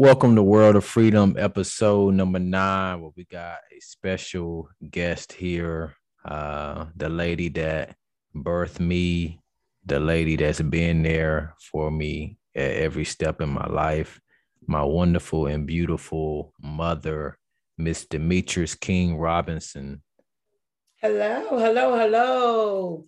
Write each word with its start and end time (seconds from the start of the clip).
Welcome 0.00 0.34
to 0.36 0.42
World 0.42 0.76
of 0.76 0.86
Freedom, 0.86 1.36
episode 1.38 2.14
number 2.14 2.38
nine, 2.38 3.02
where 3.02 3.10
we 3.14 3.24
got 3.24 3.58
a 3.70 3.80
special 3.80 4.70
guest 4.90 5.30
here. 5.30 5.94
Uh, 6.24 6.86
the 6.96 7.10
lady 7.10 7.50
that 7.50 7.96
birthed 8.34 8.80
me, 8.80 9.42
the 9.84 10.00
lady 10.00 10.36
that's 10.36 10.62
been 10.62 11.02
there 11.02 11.54
for 11.70 11.90
me 11.90 12.38
at 12.54 12.70
every 12.76 13.04
step 13.04 13.42
in 13.42 13.50
my 13.50 13.66
life, 13.66 14.18
my 14.66 14.82
wonderful 14.82 15.44
and 15.44 15.66
beautiful 15.66 16.54
mother, 16.58 17.36
Miss 17.76 18.06
Demetrice 18.06 18.80
King 18.80 19.18
Robinson. 19.18 20.02
Hello, 21.02 21.58
hello, 21.58 21.98
hello. 21.98 23.04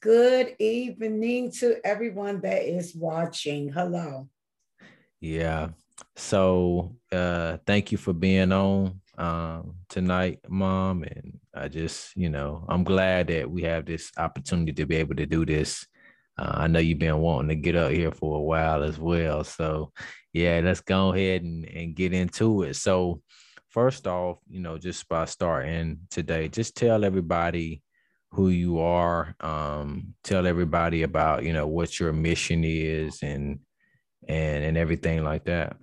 Good 0.00 0.56
evening 0.58 1.52
to 1.58 1.76
everyone 1.84 2.40
that 2.40 2.62
is 2.62 2.94
watching. 2.96 3.68
Hello. 3.68 4.30
Yeah, 5.20 5.68
so 6.16 6.94
uh 7.10 7.58
thank 7.66 7.92
you 7.92 7.98
for 7.98 8.12
being 8.12 8.52
on 8.52 9.00
um 9.18 9.74
tonight, 9.88 10.40
mom. 10.48 11.02
And 11.04 11.38
I 11.54 11.68
just, 11.68 12.16
you 12.16 12.30
know, 12.30 12.64
I'm 12.68 12.84
glad 12.84 13.28
that 13.28 13.50
we 13.50 13.62
have 13.62 13.84
this 13.84 14.10
opportunity 14.16 14.72
to 14.72 14.86
be 14.86 14.96
able 14.96 15.16
to 15.16 15.26
do 15.26 15.44
this. 15.44 15.86
Uh, 16.38 16.52
I 16.54 16.66
know 16.66 16.78
you've 16.78 16.98
been 16.98 17.18
wanting 17.18 17.48
to 17.48 17.54
get 17.54 17.76
up 17.76 17.92
here 17.92 18.10
for 18.10 18.38
a 18.38 18.42
while 18.42 18.82
as 18.82 18.98
well. 18.98 19.44
So 19.44 19.92
yeah, 20.32 20.60
let's 20.64 20.80
go 20.80 21.12
ahead 21.12 21.42
and, 21.42 21.66
and 21.66 21.94
get 21.94 22.14
into 22.14 22.62
it. 22.62 22.76
So 22.76 23.20
first 23.68 24.06
off, 24.06 24.38
you 24.48 24.60
know, 24.60 24.78
just 24.78 25.08
by 25.08 25.26
starting 25.26 26.00
today, 26.10 26.48
just 26.48 26.74
tell 26.74 27.04
everybody 27.04 27.82
who 28.30 28.48
you 28.48 28.80
are. 28.80 29.34
Um, 29.40 30.14
tell 30.24 30.46
everybody 30.46 31.02
about, 31.02 31.44
you 31.44 31.52
know, 31.52 31.66
what 31.66 32.00
your 32.00 32.12
mission 32.12 32.64
is 32.64 33.22
and 33.22 33.60
and 34.26 34.64
and 34.64 34.76
everything 34.76 35.24
like 35.24 35.44
that. 35.44 35.76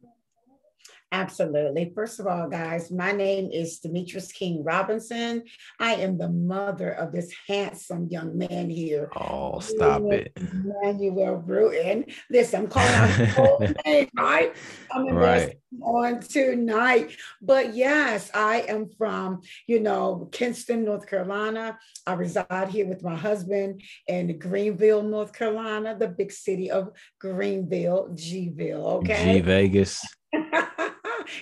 Absolutely. 1.11 1.91
First 1.95 2.19
of 2.19 2.27
all, 2.27 2.47
guys, 2.47 2.91
my 2.91 3.11
name 3.11 3.49
is 3.51 3.79
Demetrice 3.79 4.31
King 4.31 4.63
Robinson. 4.63 5.43
I 5.79 5.95
am 5.95 6.19
the 6.19 6.29
mother 6.29 6.91
of 6.91 7.11
this 7.11 7.33
handsome 7.47 8.07
young 8.11 8.37
man 8.37 8.69
here. 8.69 9.09
Oh, 9.15 9.59
stop 9.59 10.03
it. 10.11 10.31
Emmanuel 10.35 11.37
Bruton. 11.37 12.05
Listen, 12.29 12.61
I'm 12.61 12.67
calling 12.67 12.93
out 12.93 13.09
his 13.09 13.33
whole 13.33 13.59
name, 13.85 14.07
right? 14.15 14.55
I'm 14.91 15.07
right. 15.07 15.57
on 15.81 16.19
tonight. 16.19 17.15
But 17.41 17.73
yes, 17.73 18.29
I 18.35 18.61
am 18.67 18.89
from, 18.95 19.41
you 19.65 19.79
know, 19.79 20.29
Kinston, 20.31 20.85
North 20.85 21.07
Carolina. 21.07 21.79
I 22.05 22.13
reside 22.13 22.69
here 22.69 22.85
with 22.85 23.03
my 23.03 23.15
husband 23.15 23.81
in 24.07 24.37
Greenville, 24.37 25.01
North 25.01 25.33
Carolina, 25.33 25.97
the 25.97 26.07
big 26.07 26.31
city 26.31 26.69
of 26.69 26.91
Greenville, 27.19 28.11
G-Ville, 28.13 28.85
okay? 28.85 29.33
G 29.33 29.41
Vegas. 29.41 30.05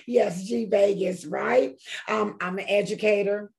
yes, 0.06 0.44
G 0.44 0.64
Vegas, 0.66 1.24
right? 1.24 1.80
Um, 2.08 2.36
I'm 2.40 2.58
an 2.58 2.66
educator, 2.68 3.50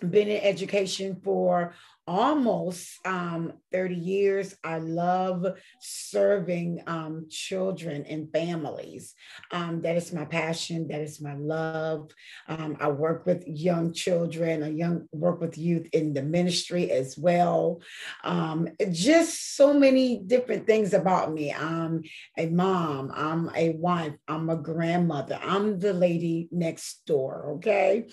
been 0.00 0.28
in 0.28 0.40
education 0.42 1.20
for 1.22 1.74
almost 2.06 2.98
um, 3.06 3.54
30 3.72 3.94
years. 3.94 4.54
I 4.62 4.78
love 4.78 5.46
serving 5.80 6.82
um, 6.86 7.26
children 7.30 8.04
and 8.04 8.30
families. 8.30 9.14
Um, 9.50 9.80
that 9.82 9.96
is 9.96 10.12
my 10.12 10.24
passion. 10.24 10.88
That 10.88 11.00
is 11.00 11.20
my 11.20 11.34
love. 11.34 12.10
Um, 12.46 12.76
I 12.80 12.90
work 12.90 13.24
with 13.26 13.46
young 13.46 13.92
children. 13.92 14.62
I 14.62 14.68
young 14.70 15.08
work 15.12 15.40
with 15.40 15.56
youth 15.56 15.88
in 15.92 16.12
the 16.12 16.22
ministry 16.22 16.90
as 16.90 17.16
well. 17.16 17.80
Um, 18.22 18.68
just 18.90 19.56
so 19.56 19.72
many 19.72 20.18
different 20.18 20.66
things 20.66 20.92
about 20.92 21.32
me. 21.32 21.52
I'm 21.52 22.02
a 22.36 22.46
mom. 22.46 23.12
I'm 23.14 23.50
a 23.56 23.70
wife. 23.70 24.14
I'm 24.28 24.50
a 24.50 24.56
grandmother. 24.56 25.38
I'm 25.42 25.78
the 25.78 25.94
lady 25.94 26.48
next 26.52 27.06
door. 27.06 27.54
Okay. 27.56 28.06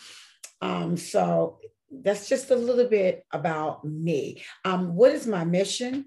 Um, 0.62 0.96
so 0.96 1.60
that's 1.92 2.30
just 2.30 2.52
a 2.52 2.56
little 2.56 2.88
bit 2.88 3.26
about 3.32 3.84
me. 3.84 4.42
Um, 4.64 4.96
what 4.96 5.12
is 5.12 5.28
my 5.28 5.44
mission? 5.44 6.06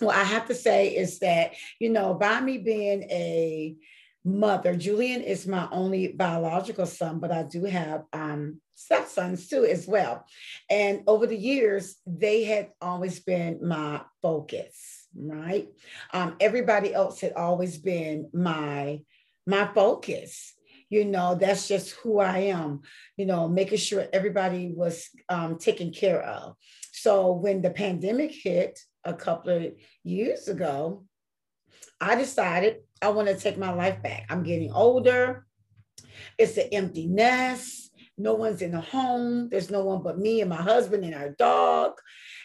Well, 0.00 0.10
I 0.10 0.24
have 0.24 0.46
to 0.46 0.54
say 0.54 0.96
is 0.96 1.18
that, 1.18 1.52
you 1.78 1.90
know, 1.90 2.14
by 2.14 2.40
me 2.40 2.58
being 2.58 3.02
a 3.04 3.76
mother, 4.24 4.76
Julian 4.76 5.20
is 5.20 5.46
my 5.46 5.68
only 5.70 6.08
biological 6.08 6.86
son, 6.86 7.18
but 7.18 7.32
I 7.32 7.42
do 7.42 7.64
have 7.64 8.04
um, 8.12 8.60
stepsons 8.74 9.48
too, 9.48 9.64
as 9.64 9.86
well. 9.86 10.24
And 10.70 11.02
over 11.06 11.26
the 11.26 11.36
years, 11.36 11.96
they 12.06 12.44
had 12.44 12.70
always 12.80 13.20
been 13.20 13.66
my 13.66 14.02
focus, 14.22 15.06
right? 15.14 15.68
Um, 16.12 16.36
everybody 16.40 16.94
else 16.94 17.20
had 17.20 17.32
always 17.34 17.78
been 17.78 18.30
my 18.32 19.00
my 19.44 19.68
focus 19.74 20.54
you 20.92 21.06
know 21.06 21.34
that's 21.34 21.66
just 21.66 21.92
who 21.92 22.20
i 22.20 22.36
am 22.38 22.82
you 23.16 23.24
know 23.24 23.48
making 23.48 23.78
sure 23.78 24.04
everybody 24.12 24.70
was 24.76 25.08
um, 25.30 25.56
taken 25.58 25.90
care 25.90 26.22
of. 26.22 26.54
So 26.92 27.32
when 27.32 27.62
the 27.62 27.70
pandemic 27.70 28.30
hit 28.30 28.78
a 29.02 29.14
couple 29.14 29.56
of 29.56 29.72
years 30.04 30.48
ago 30.48 31.04
i 31.98 32.14
decided 32.14 32.76
i 33.00 33.08
want 33.08 33.28
to 33.28 33.34
take 33.34 33.56
my 33.56 33.72
life 33.72 34.02
back. 34.02 34.26
I'm 34.28 34.42
getting 34.42 34.70
older. 34.72 35.46
It's 36.38 36.58
an 36.58 36.68
empty 36.72 37.06
nest. 37.06 37.90
No 38.18 38.34
one's 38.34 38.60
in 38.60 38.72
the 38.72 38.80
home. 38.80 39.48
There's 39.48 39.70
no 39.70 39.82
one 39.84 40.02
but 40.02 40.18
me 40.18 40.42
and 40.42 40.50
my 40.50 40.62
husband 40.70 41.04
and 41.04 41.14
our 41.14 41.30
dog. 41.30 41.92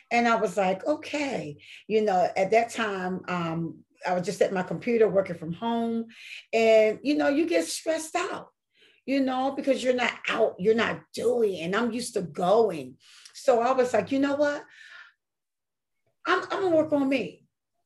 And 0.10 0.26
i 0.26 0.36
was 0.36 0.56
like 0.56 0.88
okay 0.88 1.58
you 1.88 2.02
know 2.02 2.30
at 2.38 2.52
that 2.52 2.70
time 2.70 3.20
um, 3.28 3.84
I 4.06 4.14
was 4.14 4.26
just 4.26 4.42
at 4.42 4.54
my 4.54 4.64
computer 4.64 5.08
working 5.08 5.38
from 5.38 5.54
home. 5.54 6.06
And, 6.54 7.00
you 7.04 7.16
know, 7.16 7.30
you 7.30 7.48
get 7.48 7.66
stressed 7.66 8.16
out, 8.16 8.50
you 9.06 9.22
know, 9.22 9.54
because 9.56 9.84
you're 9.84 9.94
not 9.94 10.14
out, 10.30 10.56
you're 10.60 10.76
not 10.76 11.02
doing, 11.14 11.62
and 11.62 11.76
I'm 11.76 11.92
used 11.92 12.14
to 12.16 12.22
going. 12.22 12.96
So 13.34 13.62
I 13.62 13.72
was 13.72 13.94
like, 13.94 14.12
you 14.12 14.20
know 14.20 14.36
what? 14.36 14.64
I'm, 16.26 16.44
I'm 16.44 16.62
gonna 16.62 16.76
work 16.76 16.92
on 16.94 17.08
me. 17.08 17.44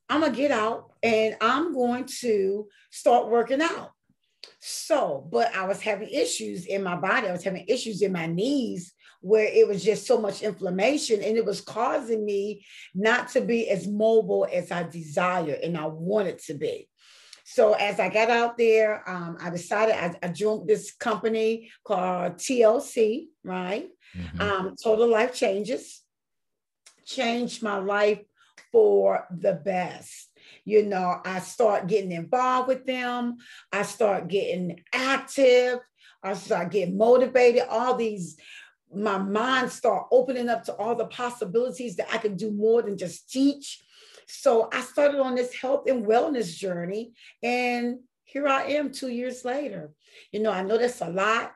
I'm 0.10 0.22
gonna 0.22 0.34
get 0.34 0.52
out 0.52 0.92
and 1.04 1.38
I'm 1.42 1.74
going 1.74 2.06
to 2.22 2.68
start 2.90 3.30
working 3.30 3.62
out. 3.62 3.92
So, 4.60 5.28
but 5.32 5.56
I 5.56 5.68
was 5.68 5.82
having 5.82 6.10
issues 6.10 6.66
in 6.66 6.84
my 6.84 6.96
body. 6.96 7.28
I 7.28 7.32
was 7.32 7.44
having 7.44 7.66
issues 7.68 8.02
in 8.02 8.12
my 8.12 8.26
knees 8.26 8.94
where 9.22 9.46
it 9.46 9.68
was 9.68 9.84
just 9.84 10.06
so 10.06 10.20
much 10.20 10.42
inflammation 10.42 11.22
and 11.22 11.38
it 11.38 11.46
was 11.46 11.62
causing 11.62 12.26
me 12.26 12.66
not 12.94 13.30
to 13.30 13.42
be 13.42 13.70
as 13.70 13.88
mobile 13.88 14.48
as 14.52 14.72
I 14.72 14.84
desire 14.84 15.58
and 15.64 15.78
I 15.78 15.86
wanted 15.86 16.40
to 16.40 16.56
be. 16.56 16.90
So 17.44 17.74
as 17.74 18.00
I 18.00 18.10
got 18.10 18.30
out 18.30 18.58
there, 18.58 19.08
um, 19.10 19.38
I 19.42 19.50
decided 19.50 19.96
I, 19.96 20.16
I, 20.24 20.28
joined 20.30 20.68
this 20.68 20.94
company 20.94 21.70
called 21.84 22.36
TLC, 22.36 23.28
right? 23.44 23.90
Mm-hmm. 24.18 24.42
Um, 24.42 24.76
Total 24.82 25.08
Life 25.08 25.34
Changes, 25.36 26.02
changed 27.06 27.62
my 27.62 27.78
life 27.78 28.22
for 28.72 29.28
the 29.30 29.54
best. 29.54 30.30
You 30.64 30.86
know, 30.86 31.20
I 31.26 31.40
start 31.40 31.88
getting 31.88 32.12
involved 32.12 32.70
with 32.70 32.86
them. 32.86 33.38
I 33.72 33.84
start 33.84 34.28
getting 34.28 34.84
active. 34.94 35.80
I 36.24 36.34
start 36.34 36.72
getting 36.72 36.98
motivated. 36.98 37.64
All 37.70 37.96
these 37.96 38.38
my 38.94 39.18
mind 39.18 39.72
start 39.72 40.08
opening 40.12 40.50
up 40.50 40.64
to 40.66 40.76
all 40.76 40.96
the 40.96 41.06
possibilities 41.06 41.96
that 41.96 42.08
I 42.14 42.18
could 42.18 42.38
do 42.38 42.52
more 42.52 42.82
than 42.82 42.98
just 42.98 43.30
teach. 43.30 43.84
So 44.28 44.70
I 44.72 44.82
started 44.82 45.20
on 45.20 45.36
this 45.36 45.54
health 45.54 45.88
and 45.88 46.06
wellness 46.06 46.56
journey, 46.56 47.14
and 47.44 48.00
here 48.24 48.48
I 48.48 48.64
am 48.64 48.92
two 48.92 49.10
years 49.10 49.44
later. 49.44 49.92
You 50.32 50.42
know, 50.42 50.52
I 50.52 50.64
know 50.64 50.78
that's 50.78 51.02
a 51.02 51.10
lot 51.10 51.54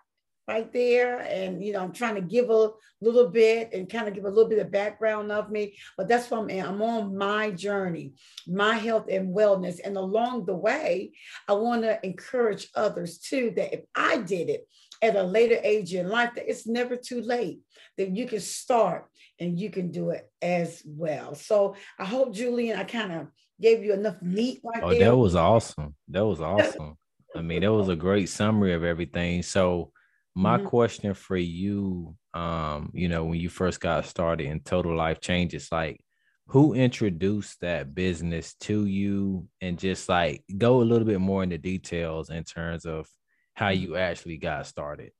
right 0.48 0.72
there, 0.74 1.20
and 1.20 1.64
you 1.64 1.74
know, 1.74 1.80
I'm 1.80 1.94
trying 1.94 2.16
to 2.16 2.22
give 2.22 2.50
a 2.50 2.70
little 3.02 3.30
bit 3.30 3.74
and 3.74 3.90
kind 3.90 4.08
of 4.08 4.14
give 4.14 4.26
a 4.26 4.30
little 4.30 4.50
bit 4.50 4.60
of 4.60 4.72
background 4.72 5.32
of 5.32 5.52
me, 5.52 5.78
but 5.98 6.08
that's 6.08 6.30
what 6.30 6.42
I'm 6.42 6.50
in. 6.50 6.66
I'm 6.66 6.82
on 6.82 7.18
my 7.18 7.52
journey, 7.52 8.14
my 8.48 8.76
health 8.76 9.08
and 9.10 9.36
wellness, 9.36 9.80
and 9.84 9.98
along 9.98 10.46
the 10.46 10.56
way, 10.56 11.14
I 11.48 11.54
want 11.54 11.84
to 11.84 12.00
encourage 12.06 12.68
others 12.76 13.20
too 13.20 13.54
that 13.56 13.74
if 13.74 13.82
I 13.96 14.18
did 14.18 14.50
it, 14.50 14.68
at 15.02 15.16
a 15.16 15.24
later 15.24 15.60
age 15.64 15.94
in 15.94 16.10
life 16.10 16.36
that 16.36 16.50
it's 16.50 16.68
never 16.68 16.96
too 16.96 17.22
late 17.22 17.60
that 17.98 18.16
you 18.16 18.26
can 18.28 18.40
start 18.40 19.06
and 19.40 19.60
you 19.60 19.70
can 19.70 19.92
do 19.92 20.12
it 20.12 20.30
as 20.42 20.82
well. 20.86 21.36
So 21.36 21.76
i 22.00 22.06
hope 22.06 22.34
julian 22.34 22.80
i 22.80 22.84
kind 22.84 23.12
of 23.12 23.28
gave 23.60 23.84
you 23.84 23.94
enough 23.94 24.22
meat 24.22 24.62
right 24.64 24.84
oh 24.84 24.90
there. 24.90 25.00
that 25.00 25.18
was 25.18 25.36
awesome. 25.36 25.96
That 26.10 26.26
was 26.26 26.42
awesome. 26.42 26.98
I 27.36 27.42
mean 27.42 27.62
that 27.62 27.74
was 27.74 27.90
a 27.90 27.96
great 27.96 28.30
summary 28.30 28.74
of 28.74 28.84
everything. 28.84 29.44
So 29.44 29.92
my 30.36 30.58
mm-hmm. 30.58 30.68
question 30.68 31.14
for 31.14 31.38
you 31.38 32.16
um 32.34 32.92
you 32.94 33.08
know 33.08 33.24
when 33.24 33.40
you 33.40 33.50
first 33.50 33.80
got 33.80 34.06
started 34.06 34.48
in 34.48 34.60
total 34.60 34.96
life 34.96 35.22
changes 35.22 35.70
like 35.72 36.02
who 36.48 36.74
introduced 36.74 37.62
that 37.62 37.96
business 37.96 38.54
to 38.62 38.86
you? 38.86 39.48
And 39.62 39.80
just 39.80 40.08
like 40.08 40.44
go 40.58 40.82
a 40.82 40.84
little 40.84 41.08
bit 41.08 41.20
more 41.20 41.44
into 41.44 41.58
details 41.58 42.30
in 42.30 42.44
terms 42.44 42.86
of 42.86 43.08
how 43.56 43.70
you 43.70 43.90
mm-hmm. 43.90 43.98
actually 43.98 44.38
got 44.38 44.68
started. 44.68 45.12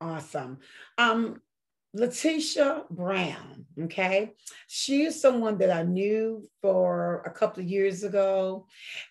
Awesome. 0.00 0.58
Um, 0.96 1.40
Letitia 1.94 2.84
Brown, 2.90 3.66
okay? 3.80 4.32
She 4.66 5.02
is 5.04 5.20
someone 5.20 5.58
that 5.58 5.70
I 5.70 5.82
knew 5.82 6.48
for 6.60 7.22
a 7.24 7.30
couple 7.30 7.62
of 7.62 7.68
years 7.68 8.02
ago, 8.04 8.66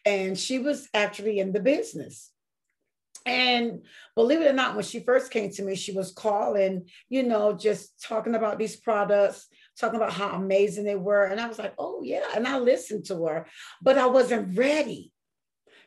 and 0.05 0.37
she 0.37 0.59
was 0.59 0.87
actually 0.93 1.39
in 1.39 1.53
the 1.53 1.59
business. 1.59 2.31
And 3.25 3.83
believe 4.15 4.41
it 4.41 4.49
or 4.49 4.53
not, 4.53 4.75
when 4.75 4.85
she 4.85 5.01
first 5.01 5.31
came 5.31 5.51
to 5.51 5.63
me, 5.63 5.75
she 5.75 5.91
was 5.91 6.13
calling, 6.13 6.87
you 7.09 7.23
know, 7.23 7.53
just 7.53 8.01
talking 8.01 8.35
about 8.35 8.57
these 8.57 8.77
products, 8.77 9.47
talking 9.77 9.97
about 9.97 10.13
how 10.13 10.29
amazing 10.29 10.85
they 10.85 10.95
were. 10.95 11.25
And 11.25 11.41
I 11.41 11.47
was 11.47 11.59
like, 11.59 11.73
oh, 11.77 12.01
yeah. 12.03 12.23
And 12.35 12.47
I 12.47 12.59
listened 12.59 13.05
to 13.05 13.25
her, 13.25 13.47
but 13.81 13.97
I 13.97 14.05
wasn't 14.05 14.57
ready. 14.57 15.11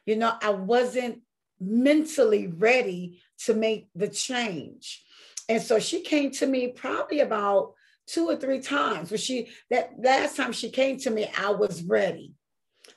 You 0.04 0.16
know, 0.16 0.34
I 0.42 0.50
wasn't 0.50 1.22
mentally 1.60 2.46
ready 2.46 3.20
to 3.44 3.54
make 3.54 3.88
the 3.94 4.08
change. 4.08 5.04
And 5.48 5.60
so 5.60 5.78
she 5.78 6.02
came 6.02 6.30
to 6.32 6.46
me 6.46 6.68
probably 6.68 7.20
about 7.20 7.74
two 8.06 8.28
or 8.28 8.36
three 8.36 8.60
times. 8.60 9.10
When 9.10 9.18
she 9.18 9.48
that 9.70 9.92
last 10.02 10.36
time 10.36 10.52
she 10.52 10.70
came 10.70 10.98
to 10.98 11.10
me, 11.10 11.30
I 11.36 11.50
was 11.50 11.82
ready. 11.82 12.34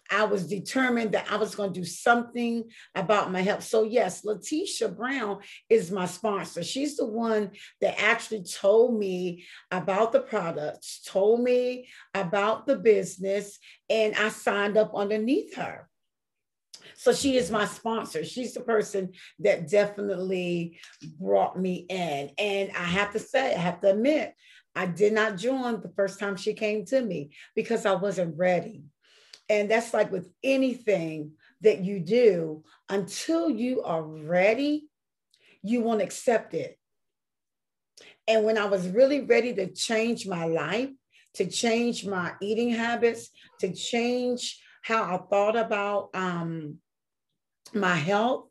I 0.09 0.25
was 0.25 0.47
determined 0.47 1.13
that 1.13 1.31
I 1.31 1.37
was 1.37 1.55
going 1.55 1.73
to 1.73 1.79
do 1.79 1.85
something 1.85 2.65
about 2.95 3.31
my 3.31 3.41
health. 3.41 3.63
So, 3.63 3.83
yes, 3.83 4.23
Letitia 4.23 4.89
Brown 4.89 5.39
is 5.69 5.91
my 5.91 6.05
sponsor. 6.05 6.63
She's 6.63 6.97
the 6.97 7.05
one 7.05 7.51
that 7.81 7.99
actually 8.01 8.43
told 8.43 8.97
me 8.97 9.45
about 9.71 10.11
the 10.11 10.19
products, 10.19 11.01
told 11.05 11.41
me 11.41 11.87
about 12.13 12.67
the 12.67 12.75
business, 12.75 13.59
and 13.89 14.15
I 14.15 14.29
signed 14.29 14.77
up 14.77 14.93
underneath 14.95 15.55
her. 15.55 15.89
So 16.95 17.13
she 17.13 17.37
is 17.37 17.51
my 17.51 17.65
sponsor. 17.65 18.23
She's 18.23 18.53
the 18.53 18.61
person 18.61 19.13
that 19.39 19.69
definitely 19.69 20.79
brought 21.19 21.59
me 21.59 21.85
in. 21.89 22.31
And 22.37 22.71
I 22.71 22.83
have 22.83 23.11
to 23.13 23.19
say, 23.19 23.53
I 23.53 23.59
have 23.59 23.81
to 23.81 23.91
admit, 23.91 24.35
I 24.75 24.85
did 24.87 25.13
not 25.13 25.37
join 25.37 25.81
the 25.81 25.93
first 25.95 26.19
time 26.19 26.35
she 26.35 26.53
came 26.53 26.85
to 26.85 27.01
me 27.01 27.31
because 27.55 27.85
I 27.85 27.93
wasn't 27.93 28.37
ready. 28.37 28.83
And 29.49 29.69
that's 29.69 29.93
like 29.93 30.11
with 30.11 30.29
anything 30.43 31.33
that 31.61 31.83
you 31.83 31.99
do, 31.99 32.63
until 32.89 33.49
you 33.49 33.83
are 33.83 34.01
ready, 34.01 34.87
you 35.61 35.81
won't 35.81 36.01
accept 36.01 36.53
it. 36.53 36.77
And 38.27 38.45
when 38.45 38.57
I 38.57 38.65
was 38.65 38.87
really 38.87 39.21
ready 39.21 39.53
to 39.53 39.67
change 39.67 40.27
my 40.27 40.45
life, 40.45 40.89
to 41.35 41.45
change 41.45 42.05
my 42.05 42.33
eating 42.41 42.71
habits, 42.71 43.29
to 43.59 43.73
change 43.73 44.62
how 44.83 45.03
I 45.03 45.17
thought 45.17 45.55
about 45.55 46.09
um, 46.13 46.77
my 47.73 47.95
health, 47.95 48.47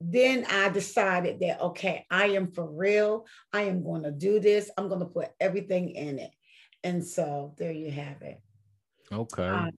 then 0.00 0.46
I 0.48 0.68
decided 0.68 1.40
that, 1.40 1.60
okay, 1.60 2.06
I 2.10 2.28
am 2.28 2.52
for 2.52 2.66
real. 2.66 3.26
I 3.52 3.62
am 3.62 3.82
going 3.82 4.04
to 4.04 4.12
do 4.12 4.38
this. 4.38 4.70
I'm 4.78 4.88
going 4.88 5.00
to 5.00 5.06
put 5.06 5.30
everything 5.40 5.90
in 5.90 6.20
it. 6.20 6.30
And 6.84 7.04
so 7.04 7.54
there 7.58 7.72
you 7.72 7.90
have 7.90 8.22
it. 8.22 8.40
Okay. 9.12 9.48
Um, 9.48 9.70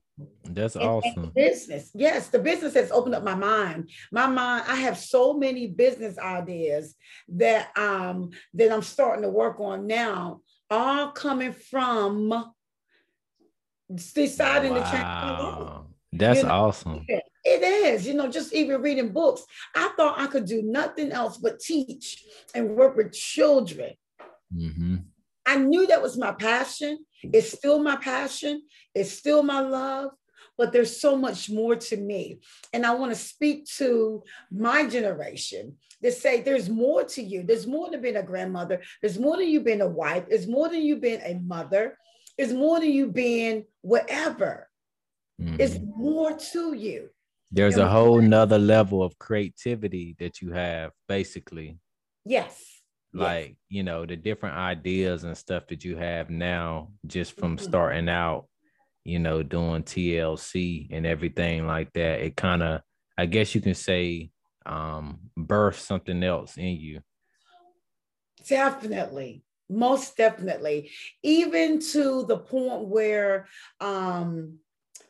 That's 0.43 0.75
and, 0.75 0.83
awesome. 0.83 1.23
And 1.23 1.33
business. 1.33 1.89
Yes, 1.95 2.27
the 2.27 2.37
business 2.39 2.75
has 2.75 2.91
opened 2.91 3.15
up 3.15 3.23
my 3.23 3.33
mind. 3.33 3.89
My 4.11 4.27
mind, 4.27 4.65
I 4.67 4.75
have 4.75 4.97
so 4.97 5.33
many 5.33 5.67
business 5.67 6.19
ideas 6.19 6.95
that 7.29 7.75
um 7.77 8.31
that 8.53 8.71
I'm 8.71 8.81
starting 8.81 9.23
to 9.23 9.29
work 9.29 9.59
on 9.59 9.87
now, 9.87 10.41
all 10.69 11.11
coming 11.11 11.53
from 11.53 12.51
deciding 13.95 14.73
wow. 14.73 14.83
to 14.83 14.91
change. 14.91 15.87
That's 16.13 16.41
you 16.41 16.47
know, 16.47 16.53
awesome. 16.53 17.05
It 17.07 17.63
is, 17.63 18.05
you 18.05 18.13
know, 18.13 18.29
just 18.29 18.53
even 18.53 18.81
reading 18.81 19.09
books. 19.09 19.43
I 19.75 19.91
thought 19.97 20.19
I 20.19 20.27
could 20.27 20.45
do 20.45 20.61
nothing 20.61 21.11
else 21.11 21.37
but 21.37 21.59
teach 21.59 22.23
and 22.53 22.75
work 22.75 22.95
with 22.95 23.13
children. 23.13 23.93
Mm-hmm. 24.55 24.97
I 25.45 25.57
knew 25.57 25.87
that 25.87 26.01
was 26.01 26.17
my 26.17 26.33
passion. 26.33 26.99
It's 27.23 27.51
still 27.51 27.81
my 27.81 27.95
passion. 27.95 28.61
It's 28.93 29.11
still 29.11 29.41
my 29.41 29.61
love. 29.61 30.11
But 30.57 30.71
there's 30.71 30.99
so 30.99 31.15
much 31.15 31.49
more 31.49 31.75
to 31.75 31.97
me. 31.97 32.39
And 32.73 32.85
I 32.85 32.93
want 32.93 33.11
to 33.11 33.17
speak 33.17 33.65
to 33.77 34.21
my 34.51 34.85
generation 34.85 35.77
to 36.03 36.11
say 36.11 36.41
there's 36.41 36.69
more 36.69 37.03
to 37.05 37.23
you. 37.23 37.43
There's 37.43 37.65
more 37.65 37.89
than 37.89 38.01
being 38.01 38.17
a 38.17 38.23
grandmother. 38.23 38.81
There's 39.01 39.17
more 39.17 39.37
than 39.37 39.47
you 39.47 39.61
being 39.61 39.81
a 39.81 39.87
wife. 39.87 40.25
There's 40.29 40.47
more 40.47 40.69
than 40.69 40.81
you 40.81 40.97
being 40.97 41.21
a 41.21 41.35
mother. 41.35 41.97
It's 42.41 42.53
more 42.53 42.79
than 42.79 42.91
you 42.91 43.05
being 43.05 43.65
whatever. 43.83 44.67
Mm-hmm. 45.39 45.57
It's 45.59 45.77
more 45.79 46.35
to 46.35 46.73
you. 46.73 47.09
There's 47.51 47.77
a 47.77 47.87
whole 47.87 48.19
nother 48.19 48.57
level 48.57 49.03
of 49.03 49.19
creativity 49.19 50.15
that 50.17 50.41
you 50.41 50.51
have, 50.51 50.89
basically. 51.07 51.77
Yes. 52.25 52.59
Like, 53.13 53.49
yes. 53.49 53.55
you 53.69 53.83
know, 53.83 54.07
the 54.07 54.15
different 54.15 54.57
ideas 54.57 55.23
and 55.23 55.37
stuff 55.37 55.67
that 55.67 55.83
you 55.83 55.97
have 55.97 56.31
now, 56.31 56.89
just 57.05 57.37
from 57.37 57.57
mm-hmm. 57.57 57.65
starting 57.65 58.09
out, 58.09 58.47
you 59.03 59.19
know, 59.19 59.43
doing 59.43 59.83
TLC 59.83 60.87
and 60.89 61.05
everything 61.05 61.67
like 61.67 61.93
that. 61.93 62.21
It 62.21 62.35
kind 62.35 62.63
of, 62.63 62.81
I 63.19 63.27
guess 63.27 63.53
you 63.53 63.61
can 63.61 63.75
say, 63.75 64.31
um, 64.65 65.19
birth 65.37 65.77
something 65.77 66.23
else 66.23 66.57
in 66.57 66.75
you. 66.75 67.01
Definitely 68.47 69.43
most 69.71 70.17
definitely 70.17 70.91
even 71.23 71.79
to 71.79 72.25
the 72.27 72.37
point 72.37 72.87
where 72.87 73.47
um 73.79 74.59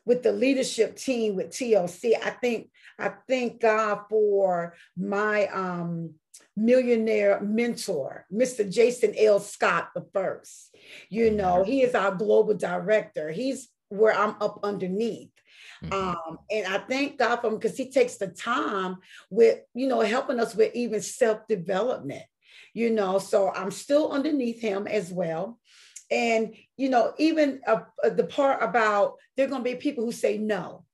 with 0.06 0.24
the 0.24 0.32
leadership 0.32 0.96
team 0.96 1.36
with 1.36 1.50
TLC. 1.50 2.14
I 2.22 2.32
think 2.32 2.70
I 2.98 3.14
thank 3.28 3.62
God 3.62 4.02
for 4.10 4.76
my 4.98 5.48
um, 5.48 6.16
millionaire 6.56 7.40
mentor, 7.42 8.26
Mr. 8.32 8.70
Jason 8.70 9.14
L. 9.18 9.40
Scott 9.40 9.90
the 9.96 10.06
first. 10.14 10.76
You 11.10 11.32
know, 11.32 11.64
he 11.64 11.84
is 11.84 11.96
our 11.96 12.14
global 12.14 12.54
director. 12.54 13.32
He's 13.32 13.70
where 13.90 14.14
I'm 14.14 14.36
up 14.42 14.60
underneath. 14.64 15.32
Mm-hmm. 15.84 15.94
Um, 15.94 16.38
and 16.50 16.68
I 16.68 16.80
thank 16.80 17.18
God 17.18 17.38
for 17.38 17.48
him 17.48 17.56
because 17.56 17.78
he 17.78 17.90
takes 17.90 18.18
the 18.18 18.28
time 18.28 18.98
with, 19.30 19.60
you 19.74 19.88
know, 19.88 20.02
helping 20.02 20.40
us 20.40 20.56
with 20.56 20.74
even 20.76 21.02
self-development, 21.02 22.24
you 22.74 22.90
know. 22.90 23.20
So 23.20 23.52
I'm 23.54 23.72
still 23.72 24.12
underneath 24.12 24.62
him 24.62 24.88
as 24.88 25.12
well. 25.12 25.60
And, 26.10 26.56
you 26.76 26.90
know, 26.90 27.14
even 27.18 27.62
uh, 27.66 27.82
uh, 28.04 28.10
the 28.10 28.26
part 28.26 28.62
about 28.62 29.16
there 29.36 29.46
are 29.46 29.50
going 29.50 29.64
to 29.64 29.70
be 29.70 29.76
people 29.76 30.06
who 30.06 30.12
say 30.12 30.38
no. 30.38 30.86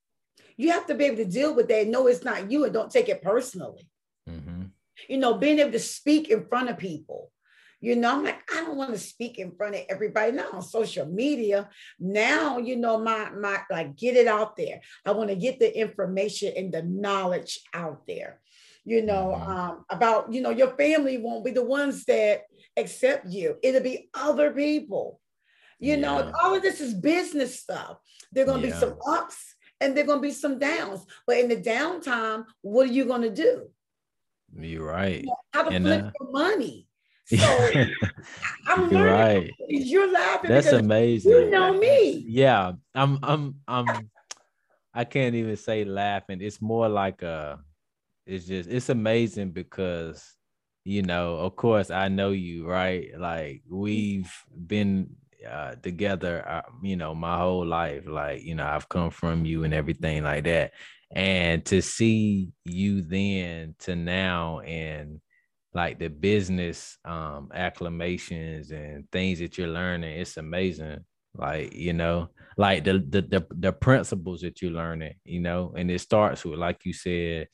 You 0.57 0.71
have 0.71 0.85
to 0.87 0.95
be 0.95 1.05
able 1.05 1.17
to 1.17 1.25
deal 1.25 1.55
with 1.55 1.67
that. 1.69 1.87
No, 1.87 2.07
it's 2.07 2.23
not 2.23 2.51
you, 2.51 2.65
and 2.65 2.73
don't 2.73 2.91
take 2.91 3.09
it 3.09 3.21
personally. 3.21 3.89
Mm-hmm. 4.29 4.63
You 5.07 5.17
know, 5.17 5.35
being 5.35 5.59
able 5.59 5.71
to 5.71 5.79
speak 5.79 6.29
in 6.29 6.45
front 6.47 6.69
of 6.69 6.77
people. 6.77 7.31
You 7.79 7.95
know, 7.95 8.11
I'm 8.11 8.23
like, 8.23 8.39
I 8.51 8.61
don't 8.61 8.75
want 8.75 8.91
to 8.93 8.97
speak 8.97 9.37
in 9.37 9.51
front 9.55 9.75
of 9.75 9.81
everybody 9.87 10.31
now 10.31 10.49
on 10.51 10.63
social 10.63 11.05
media. 11.05 11.69
Now, 11.99 12.57
you 12.57 12.75
know, 12.75 12.97
my 12.97 13.29
my 13.29 13.61
like 13.69 13.95
get 13.95 14.15
it 14.15 14.25
out 14.25 14.55
there. 14.55 14.81
I 15.05 15.11
want 15.11 15.29
to 15.29 15.35
get 15.35 15.59
the 15.59 15.79
information 15.79 16.53
and 16.57 16.73
the 16.73 16.81
knowledge 16.81 17.59
out 17.75 18.07
there. 18.07 18.41
You 18.87 19.01
know, 19.01 19.35
mm-hmm. 19.37 19.51
um, 19.51 19.85
about 19.89 20.31
you 20.31 20.39
know, 20.39 20.49
your 20.49 20.69
family 20.77 21.17
won't 21.17 21.43
be 21.43 21.51
the 21.51 21.61
ones 21.61 22.05
that 22.05 22.43
accept 22.77 23.27
you. 23.27 23.57
It'll 23.61 23.83
be 23.83 24.09
other 24.13 24.51
people. 24.51 25.19
You 25.77 25.95
yeah. 25.95 25.99
know, 25.99 26.31
all 26.41 26.55
of 26.55 26.61
this 26.61 26.79
is 26.79 26.93
business 26.93 27.59
stuff. 27.59 27.97
There 28.31 28.45
are 28.45 28.47
going 28.47 28.61
to 28.61 28.69
yeah. 28.69 28.73
be 28.75 28.79
some 28.79 28.97
ups 29.05 29.55
and 29.81 29.93
there 29.93 30.05
are 30.05 30.07
going 30.07 30.19
to 30.19 30.27
be 30.29 30.31
some 30.31 30.57
downs. 30.57 31.05
But 31.25 31.35
in 31.35 31.49
the 31.49 31.57
downtime, 31.57 32.45
what 32.61 32.87
are 32.87 32.93
you 32.93 33.03
going 33.03 33.23
to 33.23 33.29
do? 33.29 33.67
You're 34.57 34.87
right. 34.87 35.19
You 35.19 35.27
know, 35.27 35.37
how 35.51 35.63
to 35.63 35.75
and, 35.75 35.85
flip 35.85 36.13
uh, 36.21 36.31
money. 36.31 36.87
So 37.27 37.35
I'm 38.67 38.89
learning. 38.89 39.03
Right. 39.03 39.51
You're 39.67 40.09
laughing. 40.09 40.49
That's 40.49 40.67
amazing. 40.71 41.29
You 41.29 41.49
know 41.49 41.73
me. 41.73 42.23
Yeah, 42.25 42.71
I'm. 42.95 43.19
I'm. 43.21 43.55
I'm. 43.67 44.09
I 44.93 45.03
can't 45.03 45.35
even 45.35 45.57
say 45.57 45.83
laughing. 45.83 46.39
It's 46.39 46.61
more 46.61 46.87
like 46.87 47.23
a. 47.23 47.59
It's 48.27 48.45
just. 48.45 48.69
It's 48.69 48.89
amazing 48.89 49.51
because 49.51 50.35
you 50.83 51.01
know, 51.01 51.37
of 51.39 51.55
course, 51.57 51.91
I 51.91 52.07
know 52.07 52.31
you, 52.31 52.65
right? 52.67 53.09
Like 53.17 53.63
we've 53.69 54.31
been 54.67 55.15
uh, 55.49 55.75
together, 55.75 56.47
uh, 56.47 56.61
you 56.81 56.95
know, 56.95 57.13
my 57.13 57.37
whole 57.37 57.65
life. 57.65 58.03
Like, 58.07 58.43
you 58.43 58.55
know, 58.55 58.65
I've 58.65 58.87
come 58.89 59.09
from 59.11 59.45
you 59.45 59.65
and 59.65 59.73
everything 59.73 60.23
like 60.23 60.45
that. 60.45 60.71
And 61.11 61.65
to 61.65 61.81
see 61.81 62.51
you 62.65 63.01
then 63.01 63.75
to 63.79 63.95
now 63.97 64.59
and 64.61 65.21
like 65.73 65.99
the 65.99 66.07
business 66.07 66.97
um 67.05 67.49
acclamations 67.53 68.71
and 68.71 69.09
things 69.11 69.39
that 69.39 69.57
you're 69.57 69.67
learning, 69.67 70.19
it's 70.19 70.37
amazing. 70.37 70.99
Like, 71.35 71.73
you 71.75 71.93
know, 71.93 72.29
like 72.57 72.83
the 72.85 72.93
the 72.93 73.21
the, 73.21 73.47
the 73.51 73.73
principles 73.73 74.41
that 74.41 74.61
you're 74.61 74.71
learning, 74.71 75.15
you 75.25 75.41
know, 75.41 75.73
and 75.77 75.91
it 75.91 75.99
starts 75.99 76.45
with, 76.45 76.59
like 76.59 76.85
you 76.85 76.93
said, 76.93 77.47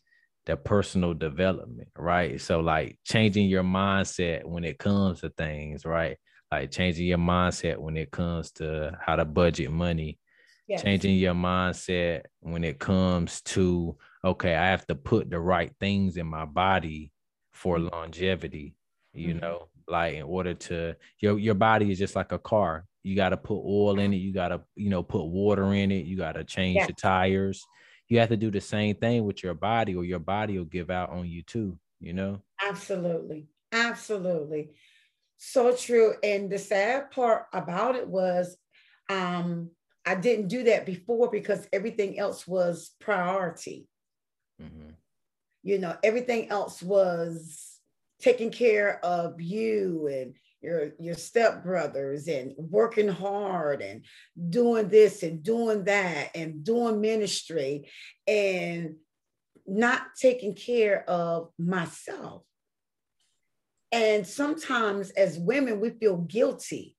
the 0.46 0.58
personal 0.58 1.14
development, 1.14 1.90
right? 1.98 2.40
So 2.40 2.60
like 2.60 2.98
changing 3.06 3.48
your 3.48 3.64
mindset 3.64 4.44
when 4.44 4.64
it 4.64 4.78
comes 4.78 5.22
to 5.22 5.30
things, 5.30 5.86
right? 5.86 6.18
Like 6.52 6.72
changing 6.72 7.08
your 7.08 7.18
mindset 7.18 7.78
when 7.78 7.98
it 7.98 8.12
comes 8.12 8.52
to 8.54 8.98
how 9.00 9.16
to 9.16 9.26
budget 9.26 9.72
money, 9.72 10.20
yes. 10.68 10.84
changing 10.84 11.16
your 11.16 11.34
mindset 11.34 12.24
when 12.42 12.64
it 12.64 12.80
comes 12.80 13.42
to 13.42 13.98
okay, 14.26 14.56
I 14.56 14.68
have 14.68 14.86
to 14.88 14.96
put 14.96 15.30
the 15.30 15.40
right 15.40 15.72
things 15.80 16.16
in 16.18 16.28
my 16.28 16.46
body 16.46 17.12
for 17.52 17.78
mm-hmm. 17.78 17.94
longevity, 17.94 18.76
you 19.14 19.30
mm-hmm. 19.30 19.40
know, 19.40 19.68
like 19.88 20.16
in 20.16 20.24
order 20.24 20.54
to 20.54 20.96
your 21.20 21.40
your 21.40 21.56
body 21.56 21.92
is 21.92 22.00
just 22.00 22.16
like 22.16 22.32
a 22.32 22.40
car. 22.40 22.86
You 23.04 23.16
got 23.18 23.30
to 23.30 23.38
put 23.38 23.62
oil 23.66 24.00
in 24.00 24.14
it, 24.14 24.18
you 24.18 24.34
got 24.34 24.50
to, 24.50 24.62
you 24.76 24.90
know, 24.90 25.04
put 25.04 25.26
water 25.26 25.74
in 25.74 25.92
it, 25.92 26.06
you 26.06 26.16
got 26.16 26.34
to 26.34 26.46
change 26.46 26.78
yes. 26.78 26.88
the 26.88 26.94
tires 26.94 27.66
you 28.10 28.20
have 28.20 28.30
to 28.30 28.38
do 28.38 28.52
the 28.52 28.62
same 28.62 28.96
thing 28.96 29.26
with 29.26 29.44
your 29.44 29.54
body, 29.54 29.96
or 29.96 30.04
your 30.04 30.20
body 30.20 30.58
will 30.58 30.66
give 30.66 30.90
out 30.90 31.10
on 31.10 31.28
you 31.28 31.42
too. 31.42 31.78
You 32.00 32.14
know. 32.14 32.42
Absolutely, 32.62 33.48
absolutely, 33.72 34.72
so 35.38 35.76
true. 35.76 36.14
And 36.24 36.50
the 36.50 36.60
sad 36.60 37.12
part 37.12 37.46
about 37.54 37.96
it 37.96 38.08
was, 38.08 38.58
um, 39.10 39.72
I 40.06 40.16
didn't 40.16 40.48
do 40.48 40.64
that 40.64 40.86
before 40.86 41.30
because 41.30 41.68
everything 41.72 42.20
else 42.20 42.48
was 42.48 42.92
priority. 43.00 43.88
Mm-hmm. 44.62 44.92
You 45.64 45.80
know, 45.80 45.96
everything 46.04 46.50
else 46.50 46.84
was 46.84 47.80
taking 48.20 48.52
care 48.52 49.04
of 49.04 49.42
you 49.42 50.08
and 50.08 50.36
your 50.64 50.92
your 51.00 51.16
stepbrothers 51.16 52.28
and 52.28 52.54
working 52.58 53.10
hard 53.10 53.82
and 53.82 54.06
doing 54.50 54.88
this 54.88 55.22
and 55.22 55.44
doing 55.44 55.84
that 55.84 56.30
and 56.36 56.64
doing 56.64 57.02
ministry 57.02 57.90
and 58.28 58.96
not 59.68 60.02
taking 60.20 60.56
care 60.56 61.08
of 61.10 61.50
myself. 61.58 62.44
And 63.92 64.26
sometimes 64.26 65.12
as 65.12 65.38
women, 65.38 65.80
we 65.80 65.92
feel 65.92 66.18
guilty. 66.18 66.98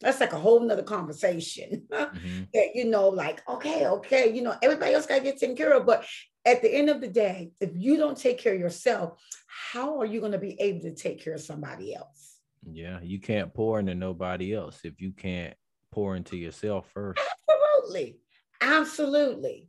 That's 0.00 0.20
like 0.20 0.32
a 0.32 0.38
whole 0.38 0.60
nother 0.60 0.82
conversation. 0.82 1.86
Mm-hmm. 1.98 2.44
that, 2.54 2.68
you 2.74 2.86
know, 2.86 3.08
like, 3.08 3.42
okay, 3.48 3.86
okay, 3.86 4.32
you 4.32 4.40
know, 4.40 4.54
everybody 4.62 4.94
else 4.94 5.04
got 5.04 5.18
to 5.18 5.24
get 5.24 5.38
taken 5.38 5.56
care 5.56 5.76
of. 5.76 5.84
But 5.84 6.06
at 6.46 6.62
the 6.62 6.72
end 6.72 6.88
of 6.88 7.00
the 7.00 7.08
day, 7.08 7.50
if 7.60 7.70
you 7.74 7.96
don't 7.96 8.16
take 8.16 8.38
care 8.38 8.54
of 8.54 8.60
yourself, 8.60 9.20
how 9.46 10.00
are 10.00 10.06
you 10.06 10.20
going 10.20 10.32
to 10.32 10.38
be 10.38 10.58
able 10.60 10.80
to 10.82 10.94
take 10.94 11.22
care 11.22 11.34
of 11.34 11.40
somebody 11.40 11.94
else? 11.94 12.27
Yeah, 12.64 13.00
you 13.02 13.20
can't 13.20 13.52
pour 13.52 13.78
into 13.78 13.94
nobody 13.94 14.54
else 14.54 14.80
if 14.84 15.00
you 15.00 15.12
can't 15.12 15.54
pour 15.92 16.16
into 16.16 16.36
yourself 16.36 16.90
first. 16.92 17.20
Absolutely. 17.48 18.18
Absolutely. 18.60 19.68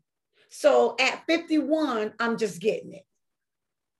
So 0.50 0.96
at 1.00 1.24
51, 1.28 2.14
I'm 2.20 2.38
just 2.38 2.60
getting 2.60 2.94
it. 2.94 3.06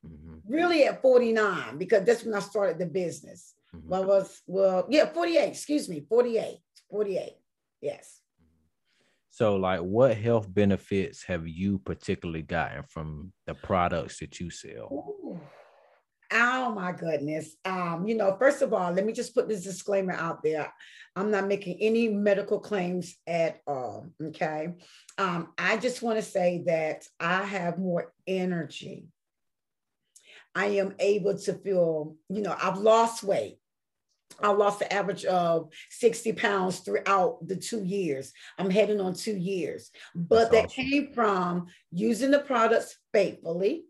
Mm-hmm. 0.06 0.52
Really 0.52 0.86
at 0.86 1.02
49, 1.02 1.78
because 1.78 2.04
that's 2.06 2.24
when 2.24 2.34
I 2.34 2.40
started 2.40 2.80
the 2.80 2.86
business. 2.86 3.54
Mm-hmm. 3.76 3.90
Well, 3.90 4.06
was 4.06 4.42
well, 4.48 4.88
yeah, 4.90 5.06
48, 5.06 5.50
excuse 5.50 5.88
me, 5.88 6.06
48. 6.10 6.58
48. 6.90 7.34
Yes. 7.82 8.20
So, 9.30 9.56
like, 9.56 9.80
what 9.80 10.18
health 10.18 10.52
benefits 10.54 11.24
have 11.24 11.48
you 11.48 11.78
particularly 11.80 12.42
gotten 12.42 12.84
from 12.84 13.32
the 13.46 13.54
products 13.54 14.20
that 14.20 14.40
you 14.40 14.50
sell? 14.50 15.16
Oh 16.32 16.72
my 16.74 16.92
goodness. 16.92 17.56
Um, 17.66 18.08
you 18.08 18.16
know, 18.16 18.36
first 18.38 18.62
of 18.62 18.74
all, 18.74 18.92
let 18.92 19.06
me 19.06 19.14
just 19.14 19.34
put 19.34 19.50
this 19.50 19.64
disclaimer 19.64 20.14
out 20.14 20.44
there. 20.44 20.72
I'm 21.16 21.32
not 21.32 21.48
making 21.48 21.78
any 21.82 22.08
medical 22.08 22.60
claims 22.60 23.16
at 23.26 23.62
all. 23.66 24.08
Okay. 24.24 24.70
Um, 25.18 25.50
I 25.58 25.78
just 25.78 26.02
want 26.02 26.18
to 26.18 26.24
say 26.24 26.64
that 26.68 27.06
I 27.20 27.44
have 27.44 27.80
more 27.80 28.14
energy. 28.28 29.06
I 30.54 30.68
am 30.68 30.96
able 31.00 31.38
to 31.38 31.54
feel, 31.54 32.16
you 32.30 32.42
know, 32.42 32.56
I've 32.62 32.78
lost 32.78 33.24
weight. 33.24 33.58
I 34.42 34.52
lost 34.52 34.80
the 34.80 34.94
average 34.94 35.26
of 35.26 35.70
60 35.90 36.34
pounds 36.34 36.80
throughout 36.80 37.40
the 37.48 37.56
two 37.56 37.84
years. 37.84 38.32
I'm 38.58 38.70
heading 38.70 39.02
on 39.02 39.14
two 39.16 39.36
years, 39.36 39.90
but 40.16 40.52
That's 40.52 40.52
that 40.52 40.66
awesome. 40.66 40.84
came 40.86 41.14
from 41.14 41.68
using 41.92 42.32
the 42.32 42.40
products 42.40 42.98
faithfully, 43.14 43.86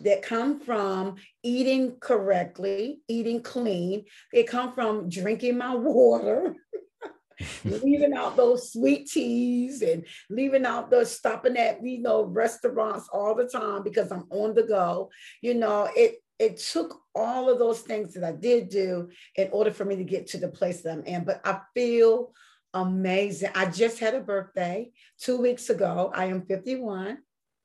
that 0.00 0.22
come 0.22 0.60
from 0.60 1.16
eating 1.42 1.96
correctly, 2.00 3.00
eating 3.08 3.42
clean. 3.42 4.04
They 4.32 4.44
come 4.44 4.72
from 4.72 5.08
drinking 5.08 5.58
my 5.58 5.74
water. 5.74 6.56
leaving 7.64 8.12
out 8.12 8.36
those 8.36 8.70
sweet 8.70 9.08
teas 9.08 9.80
and 9.80 10.04
leaving 10.28 10.66
out 10.66 10.90
the 10.90 11.06
stopping 11.06 11.56
at 11.56 11.82
you 11.82 11.98
know 11.98 12.24
restaurants 12.24 13.08
all 13.12 13.34
the 13.34 13.48
time 13.48 13.82
because 13.82 14.10
I'm 14.12 14.26
on 14.30 14.54
the 14.54 14.62
go. 14.62 15.10
You 15.40 15.54
know, 15.54 15.88
it 15.96 16.16
it 16.38 16.58
took 16.58 17.00
all 17.14 17.50
of 17.50 17.58
those 17.58 17.80
things 17.80 18.14
that 18.14 18.24
I 18.24 18.32
did 18.32 18.68
do 18.68 19.10
in 19.36 19.48
order 19.52 19.70
for 19.70 19.84
me 19.84 19.96
to 19.96 20.04
get 20.04 20.28
to 20.28 20.38
the 20.38 20.48
place 20.48 20.82
that 20.82 20.92
I'm 20.92 21.04
in. 21.04 21.24
But 21.24 21.40
I 21.44 21.60
feel 21.74 22.32
amazing. 22.72 23.50
I 23.54 23.66
just 23.66 23.98
had 23.98 24.14
a 24.14 24.20
birthday 24.20 24.90
two 25.18 25.38
weeks 25.38 25.68
ago. 25.70 26.10
I 26.14 26.26
am 26.26 26.42
51. 26.46 27.18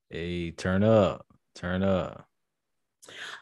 Hey, 0.09 0.51
turn 0.51 0.83
up. 0.83 1.25
Turn 1.55 1.83
up. 1.83 2.27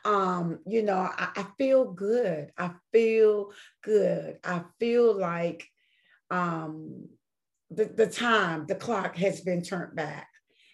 Um, 0.06 0.60
you 0.66 0.84
know, 0.84 0.98
I, 0.98 1.30
I 1.36 1.46
feel 1.58 1.92
good. 1.92 2.52
I 2.58 2.72
feel 2.92 3.52
good. 3.82 4.40
I 4.44 4.64
feel 4.80 5.18
like 5.18 5.66
um 6.30 7.08
the, 7.76 7.86
the 7.86 8.08
time, 8.08 8.66
the 8.68 8.76
clock 8.76 9.16
has 9.18 9.42
been 9.42 9.64
turned 9.64 9.96
back. 9.96 10.28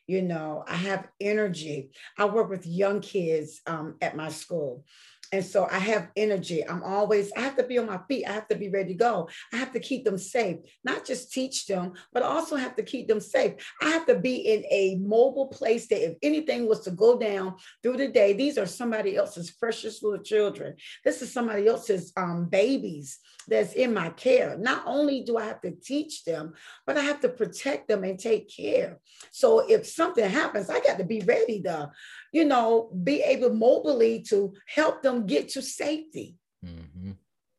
You 0.08 0.22
know, 0.22 0.64
I 0.68 0.76
have 0.76 1.08
energy. 1.22 1.92
I 2.18 2.26
work 2.26 2.50
with 2.50 2.66
young 2.66 3.00
kids 3.00 3.62
um, 3.68 3.96
at 4.02 4.18
my 4.18 4.30
school. 4.30 4.84
And 5.32 5.46
so 5.46 5.68
I 5.70 5.78
have 5.78 6.10
energy. 6.16 6.68
I'm 6.68 6.84
always, 6.84 7.32
I 7.38 7.42
have 7.42 7.56
to 7.58 7.64
be 7.64 7.78
on 7.78 7.86
my 7.86 8.00
feet. 8.08 8.26
I 8.28 8.32
have 8.32 8.48
to 8.48 8.56
be 8.56 8.70
ready 8.70 8.94
to 8.94 8.98
go. 8.98 9.30
I 9.54 9.58
have 9.58 9.72
to 9.74 9.80
keep 9.80 10.04
them 10.04 10.18
safe, 10.18 10.58
not 10.84 11.06
just 11.06 11.32
teach 11.32 11.68
them, 11.68 11.94
but 12.14 12.24
also 12.24 12.56
have 12.56 12.76
to 12.78 12.84
keep 12.84 13.08
them 13.08 13.20
safe. 13.20 13.54
I 13.82 13.90
have 13.90 14.08
to 14.08 14.16
be 14.16 14.38
in 14.38 14.66
a 14.72 14.96
mobile 14.96 15.48
place 15.48 15.88
that 15.88 16.04
if 16.04 16.18
anything 16.24 16.68
was 16.68 16.82
to 16.82 16.92
go 16.92 17.20
down 17.20 17.56
through 17.84 17.98
the 17.98 18.08
day, 18.08 18.34
these 18.34 18.58
are 18.58 18.66
somebody 18.66 19.16
else's 19.16 19.52
precious 19.52 20.02
little 20.02 20.24
children. 20.24 20.76
This 21.06 21.22
is 21.22 21.32
somebody 21.32 21.68
else's 21.68 22.12
um, 22.18 22.46
babies 22.50 23.20
that's 23.48 23.74
in 23.74 23.94
my 23.94 24.10
care. 24.10 24.58
Not 24.58 24.84
only 24.86 25.22
do 25.22 25.38
I 25.38 25.46
have 25.46 25.62
to 25.62 25.72
teach 25.72 26.24
them, 26.24 26.54
but 26.86 26.98
I 26.98 27.02
have 27.02 27.20
to 27.22 27.30
protect 27.30 27.88
them 27.88 28.04
and 28.04 28.18
take 28.18 28.50
care. 28.56 29.00
So 29.32 29.60
if 29.70 29.86
something 29.86 30.28
happens, 30.28 30.70
I 30.70 30.80
got 30.82 30.98
to 30.98 31.04
be 31.04 31.22
ready 31.22 31.62
to, 31.64 31.92
you 32.32 32.46
know, 32.46 32.92
be 33.04 33.22
able 33.22 33.50
mobily 33.50 34.28
to 34.30 34.54
help 34.68 35.02
them 35.02 35.26
get 35.26 35.50
to 35.50 35.62
safety. 35.62 36.38
Mm-hmm. 36.66 37.12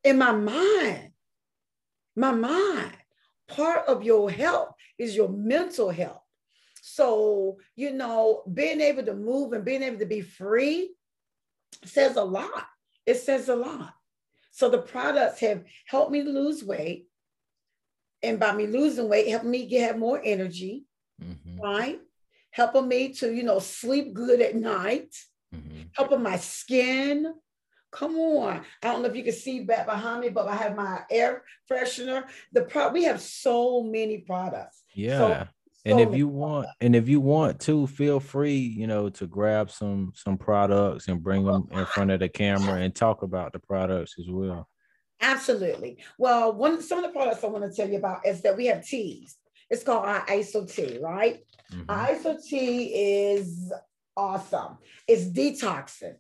In 0.05 0.19
my 0.19 0.33
mind, 0.33 1.11
my 2.17 2.33
mind, 2.33 2.97
part 3.49 3.87
of 3.87 4.03
your 4.03 4.31
health 4.31 4.75
is 4.99 5.17
your 5.17 5.29
mental 5.29 5.91
health. 5.91 6.23
So, 6.83 7.59
you 7.77 7.93
know, 7.93 8.43
being 8.53 8.81
able 8.81 9.05
to 9.05 9.15
move 9.15 9.53
and 9.53 9.65
being 9.65 9.83
able 9.83 9.99
to 9.99 10.07
be 10.07 10.23
free 10.23 10.95
says 11.85 12.17
a 12.17 12.25
lot. 12.25 12.67
It 13.07 13.17
says 13.17 13.49
a 13.49 13.57
lot. 13.57 13.93
So 14.51 14.69
the 14.69 14.79
products 14.79 15.41
have 15.41 15.65
helped 15.87 16.13
me 16.13 16.23
lose 16.23 16.65
weight. 16.65 17.07
And 18.23 18.39
by 18.39 18.53
me 18.53 18.67
losing 18.67 19.09
weight, 19.09 19.29
help 19.29 19.45
me 19.45 19.67
get 19.67 19.87
have 19.87 19.99
more 19.99 20.21
energy, 20.23 20.85
mm-hmm. 21.23 21.61
right? 21.61 22.01
Helping 22.51 22.89
me 22.89 23.13
to, 23.15 23.33
you 23.33 23.43
know, 23.43 23.59
sleep 23.59 24.13
good 24.13 24.41
at 24.41 24.57
night, 24.57 25.15
mm-hmm. 25.55 25.83
helping 25.95 26.23
my 26.23 26.37
skin. 26.37 27.35
Come 27.93 28.17
on. 28.17 28.63
I 28.83 28.87
don't 28.87 29.03
know 29.03 29.09
if 29.09 29.17
you 29.17 29.25
can 29.25 29.33
see 29.33 29.61
back 29.61 29.87
behind 29.87 30.21
me, 30.21 30.29
but 30.29 30.47
I 30.47 30.55
have 30.55 30.77
my 30.77 31.03
air 31.11 31.43
freshener. 31.71 32.25
The 32.53 32.63
pro- 32.63 32.91
we 32.91 33.05
have 33.05 33.21
so 33.21 33.83
many 33.83 34.19
products. 34.19 34.83
Yeah. 34.95 35.19
So 35.19 35.49
and 35.85 36.01
if 36.01 36.15
you 36.15 36.29
want 36.29 36.67
and 36.81 36.95
if 36.95 37.09
you 37.09 37.21
want 37.21 37.61
to 37.61 37.87
feel 37.87 38.21
free 38.21 38.59
you 38.59 38.87
know 38.87 39.09
to 39.09 39.27
grab 39.27 39.71
some 39.71 40.13
some 40.15 40.37
products 40.37 41.09
and 41.09 41.23
bring 41.23 41.45
them 41.45 41.69
in 41.73 41.87
front 41.87 42.11
of 42.11 42.21
the 42.21 42.29
camera 42.29 42.81
and 42.81 42.95
talk 42.95 43.23
about 43.23 43.53
the 43.53 43.59
products 43.59 44.17
as 44.19 44.27
well 44.29 44.69
absolutely 45.21 45.99
well 46.19 46.53
one 46.53 46.83
some 46.83 46.99
of 46.99 47.05
the 47.05 47.17
products 47.19 47.43
i 47.45 47.47
want 47.47 47.65
to 47.65 47.75
tell 47.75 47.89
you 47.89 47.99
about 47.99 48.27
is 48.27 48.43
that 48.43 48.57
we 48.57 48.67
have 48.67 48.85
teas 48.85 49.37
it's 49.71 49.83
called 49.83 50.05
our 50.05 50.27
Iaso 50.27 50.73
tea 50.73 50.99
right 51.01 51.41
mm-hmm. 51.73 51.91
Iaso 51.91 52.43
tea 52.43 52.85
is 53.33 53.73
awesome 54.17 54.79
it's 55.09 55.25
detoxing 55.25 56.17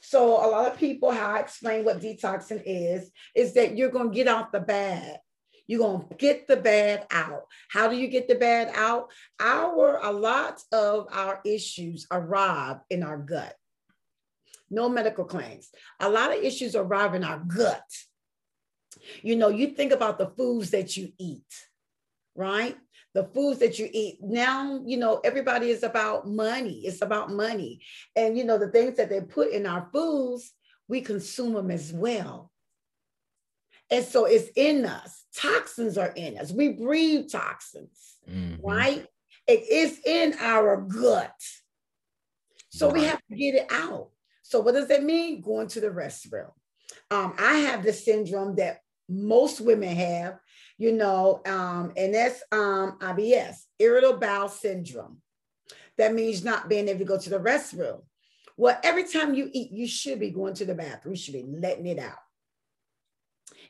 so 0.00 0.24
a 0.44 0.48
lot 0.48 0.70
of 0.70 0.78
people 0.78 1.10
how 1.10 1.34
i 1.34 1.40
explain 1.40 1.84
what 1.84 2.00
detoxing 2.00 2.62
is 2.64 3.10
is 3.34 3.54
that 3.54 3.76
you're 3.76 3.90
going 3.90 4.10
to 4.10 4.14
get 4.14 4.28
off 4.28 4.52
the 4.52 4.60
bad 4.60 5.18
you're 5.66 5.80
going 5.80 6.06
to 6.06 6.14
get 6.16 6.46
the 6.46 6.56
bad 6.56 7.06
out. 7.10 7.44
How 7.70 7.88
do 7.88 7.96
you 7.96 8.08
get 8.08 8.28
the 8.28 8.34
bad 8.34 8.72
out? 8.74 9.10
Our 9.40 10.00
a 10.02 10.12
lot 10.12 10.60
of 10.72 11.06
our 11.10 11.40
issues 11.44 12.06
arrive 12.10 12.78
in 12.90 13.02
our 13.02 13.18
gut. 13.18 13.54
No 14.70 14.88
medical 14.88 15.24
claims. 15.24 15.70
A 16.00 16.08
lot 16.08 16.36
of 16.36 16.42
issues 16.42 16.74
arrive 16.74 17.14
in 17.14 17.24
our 17.24 17.38
gut. 17.38 17.84
You 19.22 19.36
know, 19.36 19.48
you 19.48 19.68
think 19.68 19.92
about 19.92 20.18
the 20.18 20.32
foods 20.36 20.70
that 20.70 20.96
you 20.96 21.12
eat, 21.18 21.52
right? 22.34 22.76
The 23.14 23.24
foods 23.24 23.58
that 23.60 23.78
you 23.78 23.88
eat. 23.92 24.18
Now, 24.22 24.80
you 24.86 24.96
know, 24.96 25.20
everybody 25.24 25.70
is 25.70 25.82
about 25.82 26.26
money. 26.26 26.82
It's 26.84 27.02
about 27.02 27.30
money. 27.30 27.82
And, 28.16 28.36
you 28.38 28.44
know, 28.44 28.58
the 28.58 28.70
things 28.70 28.96
that 28.96 29.10
they 29.10 29.20
put 29.20 29.50
in 29.50 29.66
our 29.66 29.88
foods, 29.92 30.52
we 30.88 31.00
consume 31.00 31.52
them 31.52 31.70
as 31.70 31.92
well. 31.92 32.50
And 33.90 34.04
so 34.04 34.24
it's 34.24 34.48
in 34.56 34.86
us. 34.86 35.24
Toxins 35.36 35.98
are 35.98 36.12
in 36.16 36.38
us. 36.38 36.50
We 36.50 36.70
breathe 36.70 37.30
toxins, 37.30 38.16
mm-hmm. 38.28 38.66
right? 38.66 39.06
It 39.46 39.68
is 39.70 39.98
in 40.06 40.34
our 40.40 40.78
gut. 40.78 41.34
So 42.70 42.86
right. 42.86 42.94
we 42.94 43.04
have 43.04 43.20
to 43.30 43.36
get 43.36 43.54
it 43.54 43.66
out. 43.70 44.08
So 44.42 44.60
what 44.60 44.72
does 44.74 44.88
that 44.88 45.02
mean? 45.02 45.42
Going 45.42 45.68
to 45.68 45.80
the 45.80 45.90
restroom. 45.90 46.50
Um, 47.10 47.34
I 47.38 47.58
have 47.58 47.82
the 47.82 47.92
syndrome 47.92 48.56
that 48.56 48.80
most 49.08 49.60
women 49.60 49.94
have, 49.94 50.38
you 50.82 50.90
know, 50.90 51.40
um, 51.46 51.92
and 51.96 52.12
that's 52.12 52.42
um, 52.50 52.98
IBS, 52.98 53.54
irritable 53.78 54.18
bowel 54.18 54.48
syndrome. 54.48 55.18
That 55.96 56.12
means 56.12 56.42
not 56.42 56.68
being 56.68 56.88
able 56.88 56.98
to 56.98 57.04
go 57.04 57.18
to 57.20 57.30
the 57.30 57.38
restroom. 57.38 58.00
Well, 58.56 58.76
every 58.82 59.04
time 59.04 59.32
you 59.32 59.48
eat, 59.52 59.70
you 59.70 59.86
should 59.86 60.18
be 60.18 60.30
going 60.30 60.54
to 60.54 60.64
the 60.64 60.74
bathroom. 60.74 61.14
You 61.14 61.20
should 61.20 61.34
be 61.34 61.44
letting 61.46 61.86
it 61.86 62.00
out. 62.00 62.18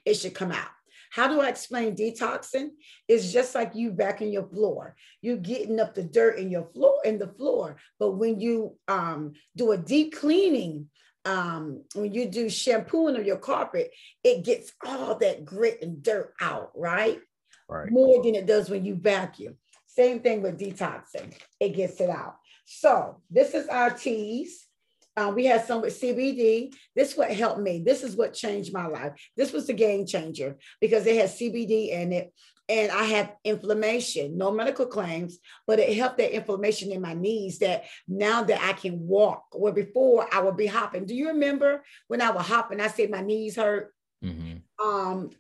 It 0.07 0.15
should 0.15 0.35
come 0.35 0.53
out. 0.53 0.71
How 1.11 1.29
do 1.29 1.43
I 1.43 1.51
explain 1.51 1.95
detoxing? 1.95 2.71
It's 3.07 3.31
just 3.31 3.55
like 3.55 3.75
you 3.75 3.91
back 3.91 4.23
in 4.23 4.33
your 4.33 4.49
floor. 4.49 4.97
You're 5.21 5.37
getting 5.37 5.81
up 5.81 5.95
the 5.95 6.05
dirt 6.05 6.39
in 6.39 6.51
your 6.51 6.65
floor 6.73 6.97
in 7.05 7.19
the 7.19 7.29
floor. 7.29 7.77
But 7.99 8.13
when 8.13 8.41
you 8.41 8.79
um, 8.89 9.35
do 9.55 9.73
a 9.73 9.77
deep 9.77 10.17
cleaning, 10.17 10.89
um, 11.25 11.85
when 11.95 12.13
you 12.13 12.27
do 12.27 12.49
shampooing 12.49 13.17
of 13.17 13.27
your 13.27 13.37
carpet, 13.37 13.93
it 14.25 14.45
gets 14.45 14.73
all 14.85 15.17
that 15.17 15.45
grit 15.45 15.79
and 15.83 16.03
dirt 16.03 16.35
out, 16.41 16.71
right? 16.75 17.21
Right. 17.69 17.91
More 17.91 18.23
than 18.23 18.35
it 18.35 18.47
does 18.47 18.69
when 18.69 18.85
you 18.85 18.97
vacuum. 18.97 19.57
Same 19.87 20.21
thing 20.21 20.43
with 20.43 20.59
detoxing. 20.59 21.35
It 21.61 21.71
gets 21.71 22.01
it 22.01 22.11
out. 22.11 22.37
So 22.65 23.21
this 23.31 23.55
is 23.55 23.69
our 23.69 23.91
teas. 23.91 24.67
Uh, 25.17 25.33
we 25.35 25.45
had 25.45 25.65
some 25.65 25.83
with 25.83 26.01
CBD. 26.01 26.75
This 26.97 27.17
what 27.17 27.31
helped 27.31 27.61
me. 27.61 27.83
This 27.85 28.03
is 28.03 28.17
what 28.17 28.35
changed 28.35 28.73
my 28.73 28.87
life. 28.87 29.13
This 29.37 29.53
was 29.53 29.67
the 29.67 29.75
game 29.75 30.07
changer 30.07 30.57
because 30.81 31.07
it 31.07 31.17
has 31.17 31.39
CBD 31.39 31.91
in 31.91 32.13
it. 32.13 32.33
And 32.69 32.91
I 32.91 33.05
have 33.05 33.35
inflammation, 33.45 34.39
no 34.39 34.51
medical 34.51 34.87
claims, 34.87 35.39
but 35.67 35.79
it 35.79 35.95
helped 35.97 36.19
that 36.19 36.35
inflammation 36.35 36.93
in 36.93 37.03
my 37.03 37.13
knees 37.13 37.59
that 37.59 37.85
now 38.09 38.45
that 38.45 38.63
I 38.63 38.73
can 38.73 39.01
walk, 39.01 39.45
where 39.53 39.73
before 39.73 40.27
I 40.33 40.41
would 40.41 40.57
be 40.57 40.67
hopping. 40.67 41.05
Do 41.05 41.15
you 41.15 41.29
remember 41.29 41.83
when 42.09 42.23
I 42.23 42.31
would 42.31 42.43
hop 42.43 42.71
and 42.71 42.81
I 42.81 42.87
said 42.89 43.11
my 43.11 43.21
knees 43.21 43.57
hurt? 43.57 43.93
Mm-hmm. 44.25 44.87
Um, 44.89 45.31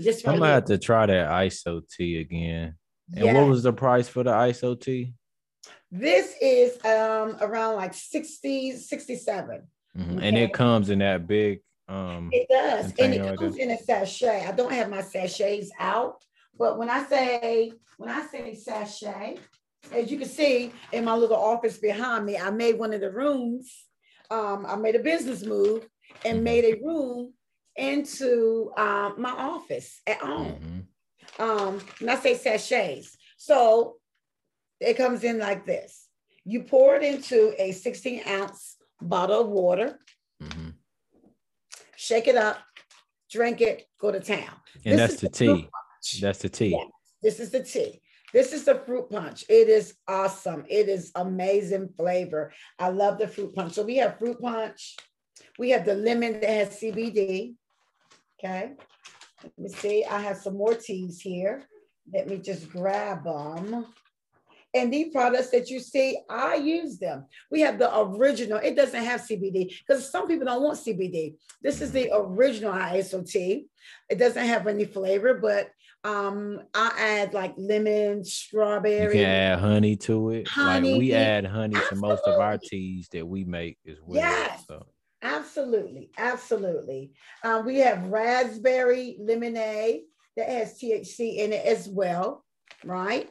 just 0.00 0.26
right 0.26 0.32
I'm 0.32 0.40
gonna 0.40 0.52
have 0.52 0.64
to 0.66 0.78
try 0.78 1.06
that 1.06 1.28
Iaso 1.28 1.82
tea 1.88 2.20
again. 2.20 2.74
And 3.14 3.24
yes. 3.26 3.34
what 3.34 3.46
was 3.46 3.62
the 3.62 3.72
price 3.72 4.08
for 4.08 4.24
the 4.24 4.32
Iaso 4.32 4.80
tea? 4.80 5.14
This 5.90 6.34
is 6.40 6.84
um 6.84 7.36
around 7.40 7.76
like 7.76 7.94
60, 7.94 8.72
67. 8.72 9.62
Mm-hmm. 9.96 10.18
Okay. 10.18 10.28
And 10.28 10.36
it 10.36 10.52
comes 10.52 10.90
in 10.90 10.98
that 11.00 11.26
big 11.26 11.60
um 11.88 12.30
it 12.32 12.48
does 12.50 12.92
and 12.98 13.14
it 13.14 13.38
comes 13.38 13.56
in 13.56 13.70
a 13.70 13.78
sachet. 13.78 14.46
I 14.46 14.52
don't 14.52 14.72
have 14.72 14.90
my 14.90 15.02
sachets 15.02 15.70
out, 15.78 16.16
but 16.58 16.78
when 16.78 16.90
I 16.90 17.04
say 17.04 17.72
when 17.96 18.10
I 18.10 18.26
say 18.26 18.54
sachet, 18.54 19.38
as 19.92 20.10
you 20.10 20.18
can 20.18 20.28
see 20.28 20.72
in 20.92 21.04
my 21.04 21.14
little 21.14 21.36
office 21.36 21.78
behind 21.78 22.26
me, 22.26 22.36
I 22.36 22.50
made 22.50 22.78
one 22.78 22.92
of 22.92 23.00
the 23.00 23.10
rooms. 23.10 23.72
Um, 24.30 24.66
I 24.66 24.76
made 24.76 24.96
a 24.96 25.00
business 25.00 25.44
move 25.44 25.86
and 26.24 26.38
mm-hmm. 26.38 26.44
made 26.44 26.64
a 26.64 26.80
room 26.84 27.32
into 27.76 28.72
um, 28.76 29.14
my 29.18 29.30
office 29.30 30.00
at 30.06 30.18
home. 30.18 30.56
Mm-hmm. 31.38 31.42
Um, 31.42 31.80
and 32.00 32.10
I 32.10 32.16
say 32.16 32.34
sachets. 32.34 33.16
So 33.36 33.96
it 34.80 34.96
comes 34.96 35.24
in 35.24 35.38
like 35.38 35.66
this. 35.66 36.08
You 36.44 36.62
pour 36.62 36.96
it 36.96 37.02
into 37.02 37.54
a 37.58 37.72
16 37.72 38.22
ounce 38.28 38.76
bottle 39.00 39.40
of 39.42 39.48
water, 39.48 39.98
mm-hmm. 40.42 40.70
shake 41.96 42.28
it 42.28 42.36
up, 42.36 42.58
drink 43.30 43.60
it, 43.60 43.86
go 44.00 44.12
to 44.12 44.20
town. 44.20 44.54
And 44.84 44.98
this 44.98 45.10
that's 45.10 45.20
the, 45.20 45.28
tea. 45.28 45.68
That's 46.20 46.38
the 46.38 46.48
tea. 46.48 46.70
Yeah, 46.70 46.84
this 47.22 47.40
is 47.40 47.50
the 47.50 47.62
tea. 47.62 48.00
This 48.32 48.52
is 48.52 48.64
the 48.64 48.74
fruit 48.74 49.08
punch. 49.10 49.44
It 49.48 49.68
is 49.68 49.94
awesome. 50.06 50.64
It 50.68 50.88
is 50.88 51.10
amazing 51.14 51.90
flavor. 51.96 52.52
I 52.78 52.88
love 52.88 53.18
the 53.18 53.28
fruit 53.28 53.54
punch. 53.54 53.74
So 53.74 53.82
we 53.82 53.96
have 53.96 54.18
fruit 54.18 54.40
punch. 54.40 54.96
We 55.58 55.70
have 55.70 55.84
the 55.84 55.94
lemon 55.94 56.40
that 56.40 56.50
has 56.50 56.80
CBD. 56.80 57.54
Okay. 58.38 58.72
Let 59.42 59.58
me 59.58 59.68
see. 59.68 60.04
I 60.04 60.20
have 60.20 60.36
some 60.36 60.56
more 60.56 60.74
teas 60.74 61.20
here. 61.20 61.62
Let 62.12 62.28
me 62.28 62.38
just 62.38 62.68
grab 62.68 63.24
them. 63.24 63.86
And 64.74 64.92
these 64.92 65.12
products 65.12 65.50
that 65.50 65.70
you 65.70 65.80
see, 65.80 66.18
I 66.28 66.56
use 66.56 66.98
them. 66.98 67.26
We 67.50 67.60
have 67.60 67.78
the 67.78 67.98
original. 67.98 68.58
It 68.58 68.76
doesn't 68.76 69.04
have 69.04 69.22
CBD 69.22 69.72
because 69.86 70.10
some 70.10 70.28
people 70.28 70.46
don't 70.46 70.62
want 70.62 70.78
CBD. 70.78 71.36
This 71.62 71.80
is 71.80 71.92
the 71.92 72.10
original 72.12 72.72
Iaso 72.72 73.28
Tea. 73.28 73.66
It 74.10 74.18
doesn't 74.18 74.44
have 74.44 74.66
any 74.66 74.84
flavor, 74.84 75.34
but 75.34 75.70
um, 76.04 76.60
I 76.74 76.92
add 76.98 77.34
like 77.34 77.54
lemon, 77.56 78.24
strawberry. 78.24 79.18
You 79.18 79.24
can 79.24 79.30
add 79.30 79.58
honey 79.58 79.96
to 79.96 80.30
it. 80.30 80.48
Honey. 80.48 80.92
Like 80.92 80.98
we 80.98 81.14
add 81.14 81.46
honey 81.46 81.76
Absolutely. 81.76 81.96
to 81.96 82.00
most 82.00 82.22
of 82.26 82.40
our 82.40 82.58
teas 82.58 83.08
that 83.12 83.26
we 83.26 83.44
make 83.44 83.78
as 83.88 83.96
well. 84.04 84.16
Yes. 84.16 84.64
So. 84.68 84.86
Absolutely, 85.22 86.10
absolutely. 86.18 87.12
Um, 87.42 87.64
we 87.64 87.78
have 87.78 88.06
raspberry 88.06 89.16
lemonade 89.18 90.02
that 90.36 90.48
has 90.48 90.78
THC 90.78 91.38
in 91.38 91.52
it 91.52 91.64
as 91.64 91.88
well, 91.88 92.44
right? 92.84 93.28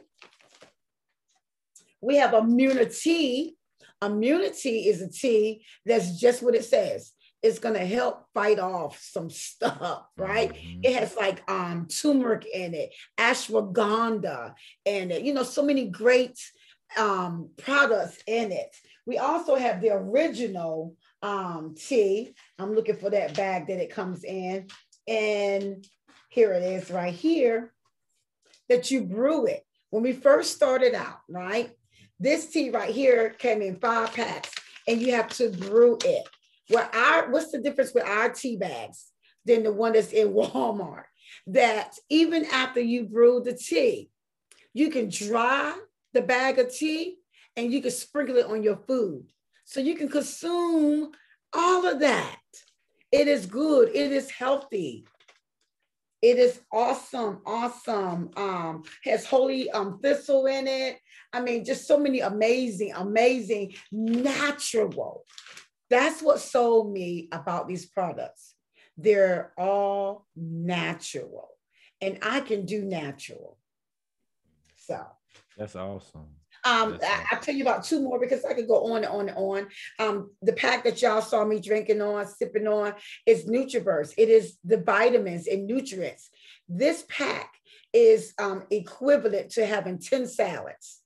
We 2.00 2.16
have 2.16 2.34
immunity. 2.34 3.56
Immunity 4.02 4.88
is 4.88 5.00
a 5.00 5.10
tea 5.10 5.64
that's 5.84 6.20
just 6.20 6.42
what 6.42 6.54
it 6.54 6.64
says. 6.64 7.12
It's 7.42 7.58
going 7.58 7.74
to 7.74 7.86
help 7.86 8.24
fight 8.34 8.58
off 8.58 9.00
some 9.00 9.30
stuff, 9.30 10.02
right? 10.16 10.52
Mm-hmm. 10.52 10.80
It 10.82 10.96
has 10.96 11.16
like 11.16 11.48
um, 11.48 11.86
turmeric 11.86 12.46
in 12.46 12.74
it, 12.74 12.92
ashwagandha 13.18 14.54
in 14.84 15.10
it, 15.10 15.22
you 15.22 15.32
know, 15.32 15.42
so 15.42 15.62
many 15.62 15.88
great 15.88 16.38
um, 16.96 17.50
products 17.56 18.18
in 18.26 18.52
it. 18.52 18.74
We 19.06 19.18
also 19.18 19.54
have 19.54 19.80
the 19.80 19.90
original 19.92 20.96
um, 21.22 21.74
tea. 21.76 22.34
I'm 22.58 22.74
looking 22.74 22.96
for 22.96 23.10
that 23.10 23.36
bag 23.36 23.68
that 23.68 23.82
it 23.82 23.92
comes 23.92 24.24
in. 24.24 24.66
And 25.06 25.86
here 26.28 26.52
it 26.52 26.62
is 26.62 26.90
right 26.90 27.14
here 27.14 27.72
that 28.68 28.90
you 28.90 29.04
brew 29.04 29.46
it. 29.46 29.64
When 29.90 30.02
we 30.02 30.12
first 30.12 30.54
started 30.54 30.94
out, 30.94 31.20
right? 31.28 31.70
This 32.18 32.46
tea 32.46 32.70
right 32.70 32.94
here 32.94 33.30
came 33.30 33.60
in 33.60 33.76
five 33.76 34.12
packs 34.14 34.50
and 34.88 35.00
you 35.00 35.12
have 35.12 35.28
to 35.36 35.50
brew 35.50 35.98
it. 36.04 36.26
Well, 36.70 36.88
our 36.92 37.30
what's 37.30 37.52
the 37.52 37.58
difference 37.58 37.92
with 37.94 38.04
our 38.04 38.30
tea 38.30 38.56
bags 38.56 39.06
than 39.44 39.62
the 39.62 39.72
one 39.72 39.92
that's 39.92 40.12
in 40.12 40.28
Walmart? 40.32 41.04
That 41.48 41.94
even 42.08 42.44
after 42.46 42.80
you 42.80 43.04
brew 43.04 43.42
the 43.44 43.52
tea, 43.52 44.10
you 44.72 44.90
can 44.90 45.08
dry 45.08 45.76
the 46.12 46.22
bag 46.22 46.58
of 46.58 46.74
tea 46.74 47.16
and 47.56 47.72
you 47.72 47.82
can 47.82 47.90
sprinkle 47.90 48.36
it 48.36 48.46
on 48.46 48.62
your 48.62 48.76
food. 48.76 49.26
So 49.64 49.80
you 49.80 49.96
can 49.96 50.08
consume 50.08 51.10
all 51.52 51.86
of 51.86 52.00
that. 52.00 52.40
It 53.12 53.28
is 53.28 53.46
good, 53.46 53.88
it 53.94 54.12
is 54.12 54.30
healthy. 54.30 55.06
It 56.22 56.38
is 56.38 56.60
awesome, 56.72 57.40
awesome. 57.44 58.30
Um, 58.36 58.84
has 59.04 59.26
holy 59.26 59.70
um, 59.70 60.00
thistle 60.02 60.46
in 60.46 60.66
it. 60.66 60.98
I 61.32 61.40
mean, 61.40 61.64
just 61.64 61.86
so 61.86 61.98
many 61.98 62.20
amazing, 62.20 62.92
amazing 62.94 63.74
natural. 63.92 65.24
That's 65.90 66.22
what 66.22 66.40
sold 66.40 66.92
me 66.92 67.28
about 67.32 67.68
these 67.68 67.86
products. 67.86 68.54
They're 68.96 69.52
all 69.58 70.26
natural, 70.34 71.48
and 72.00 72.18
I 72.22 72.40
can 72.40 72.64
do 72.64 72.82
natural. 72.82 73.58
So 74.76 75.04
that's 75.56 75.76
awesome. 75.76 76.28
Um, 76.66 76.98
I, 77.00 77.34
will 77.34 77.42
tell 77.42 77.54
you 77.54 77.62
about 77.62 77.84
two 77.84 78.00
more 78.00 78.18
because 78.18 78.44
I 78.44 78.52
could 78.52 78.66
go 78.66 78.92
on 78.92 79.04
and 79.04 79.06
on 79.06 79.28
and 79.28 79.38
on. 79.38 79.66
Um, 80.00 80.30
the 80.42 80.52
pack 80.52 80.82
that 80.82 81.00
y'all 81.00 81.22
saw 81.22 81.44
me 81.44 81.60
drinking 81.60 82.02
on, 82.02 82.26
sipping 82.26 82.66
on, 82.66 82.94
is 83.24 83.44
NutriBurst. 83.44 84.14
It 84.18 84.28
is 84.28 84.56
the 84.64 84.78
vitamins 84.78 85.46
and 85.46 85.66
nutrients. 85.66 86.28
This 86.68 87.04
pack 87.08 87.52
is 87.92 88.34
um, 88.38 88.64
equivalent 88.70 89.50
to 89.52 89.64
having 89.64 90.00
10 90.00 90.26
salads. 90.26 91.02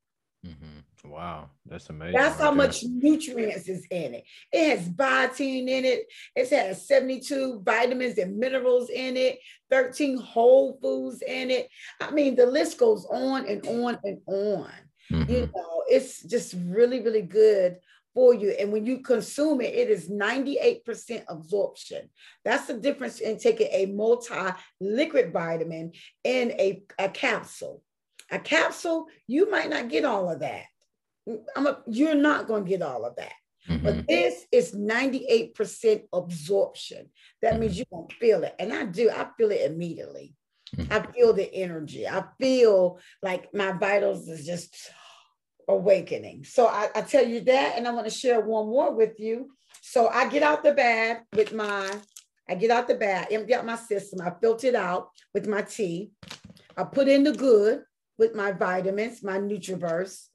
Mm-hmm. 0.47 1.11
Wow, 1.11 1.51
that's 1.67 1.89
amazing. 1.91 2.19
That's 2.19 2.39
how 2.39 2.53
much 2.53 2.85
nutrients 2.85 3.69
is 3.69 3.87
in 3.91 4.15
it. 4.15 4.25
It 4.53 4.79
has 4.79 4.89
biotin 4.89 5.69
in 5.69 5.85
it. 5.85 6.07
It 6.37 6.49
has 6.51 6.87
72 6.87 7.63
vitamins 7.65 8.19
and 8.19 8.39
minerals 8.39 8.91
in 8.91 9.17
it, 9.17 9.39
13 9.71 10.19
whole 10.19 10.79
foods 10.81 11.23
in 11.23 11.51
it. 11.51 11.69
I 12.01 12.11
mean, 12.11 12.37
the 12.37 12.47
list 12.47 12.79
goes 12.79 13.07
on 13.11 13.47
and 13.47 13.67
on 13.67 13.99
and 14.05 14.21
on. 14.27 14.71
Mm-hmm. 15.11 15.31
You 15.31 15.51
know, 15.55 15.83
it's 15.89 16.23
just 16.23 16.55
really, 16.67 17.01
really 17.01 17.23
good 17.23 17.79
for 18.15 18.35
you. 18.35 18.51
And 18.51 18.73
when 18.73 18.87
you 18.87 18.99
consume 18.99 19.61
it, 19.61 19.75
it 19.75 19.91
is 19.91 20.09
98% 20.09 21.25
absorption. 21.29 22.09
That's 22.45 22.67
the 22.67 22.75
difference 22.75 23.21
in 23.21 23.39
taking 23.39 23.69
a 23.71 23.87
multi 23.87 24.35
liquid 24.81 25.33
vitamin 25.33 25.93
in 26.25 26.53
a, 26.53 26.83
a 26.99 27.09
capsule. 27.09 27.83
A 28.31 28.39
capsule, 28.39 29.07
you 29.27 29.51
might 29.51 29.71
not 29.71 29.89
get 29.89 30.05
all 30.05 30.31
of 30.31 30.41
that. 30.41 30.65
I'm 31.57 31.67
a, 31.67 31.81
you're 31.87 32.15
not 32.15 32.47
going 32.47 32.65
to 32.65 32.69
get 32.69 32.83
all 32.83 33.05
of 33.05 33.17
that. 33.17 33.33
Mm-hmm. 33.69 33.85
But 33.85 34.09
this 34.09 34.47
is 34.51 34.73
98% 34.75 36.03
absorption. 36.13 37.11
That 37.43 37.61
means 37.61 37.73
mm-hmm. 37.73 37.79
you 37.81 37.85
won't 37.91 38.13
feel 38.15 38.43
it. 38.45 38.55
And 38.59 38.73
I 38.73 38.85
do, 38.85 39.11
I 39.11 39.27
feel 39.37 39.51
it 39.51 39.71
immediately. 39.71 40.35
Mm-hmm. 40.77 40.93
I 40.93 41.13
feel 41.13 41.33
the 41.33 41.53
energy. 41.55 42.07
I 42.07 42.25
feel 42.39 42.99
like 43.23 43.53
my 43.55 43.73
vitals 43.73 44.29
is 44.29 44.47
just 44.47 44.77
awakening. 45.69 46.45
So 46.45 46.67
I, 46.67 46.89
I 46.95 47.03
tell 47.03 47.27
you 47.27 47.41
that, 47.43 47.75
and 47.77 47.87
I 47.87 47.93
want 47.93 48.07
to 48.07 48.11
share 48.11 48.41
one 48.41 48.67
more 48.67 48.95
with 48.95 49.19
you. 49.19 49.51
So 49.83 50.09
I 50.09 50.29
get 50.29 50.43
out 50.43 50.63
the 50.63 50.73
bag 50.73 51.19
with 51.35 51.53
my, 51.53 51.91
I 52.49 52.55
get 52.55 52.71
out 52.71 52.89
the 52.89 52.95
bag, 52.95 53.29
empty 53.31 53.55
out 53.55 53.65
my 53.65 53.77
system. 53.77 54.21
I 54.21 54.33
filter 54.41 54.69
it 54.69 54.75
out 54.75 55.09
with 55.33 55.47
my 55.47 55.63
tea. 55.63 56.11
I 56.77 56.85
put 56.85 57.09
in 57.09 57.25
the 57.25 57.33
good, 57.33 57.83
with 58.21 58.35
my 58.35 58.53
vitamins, 58.53 59.25
my 59.25 59.39
NutriBurst, 59.39 60.27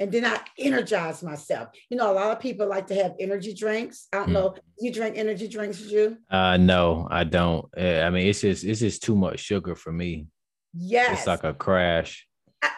and 0.00 0.10
then 0.10 0.24
I 0.24 0.40
energize 0.58 1.22
myself. 1.22 1.68
You 1.90 1.98
know, 1.98 2.10
a 2.10 2.14
lot 2.14 2.32
of 2.32 2.40
people 2.40 2.66
like 2.66 2.86
to 2.86 2.94
have 2.94 3.12
energy 3.20 3.52
drinks. 3.52 4.08
I 4.12 4.16
don't 4.16 4.30
mm. 4.30 4.32
know. 4.32 4.54
You 4.80 4.90
drink 4.90 5.18
energy 5.18 5.46
drinks, 5.46 5.78
you? 5.82 6.16
Uh, 6.30 6.56
no, 6.56 7.06
I 7.10 7.24
don't. 7.24 7.66
Eh, 7.76 8.02
I 8.02 8.08
mean, 8.08 8.26
it's 8.26 8.40
just 8.40 8.64
it's 8.64 8.80
just 8.80 9.02
too 9.02 9.14
much 9.14 9.40
sugar 9.40 9.76
for 9.76 9.92
me. 9.92 10.26
Yes, 10.72 11.18
it's 11.18 11.26
like 11.26 11.44
a 11.44 11.52
crash. 11.52 12.26
I, 12.62 12.70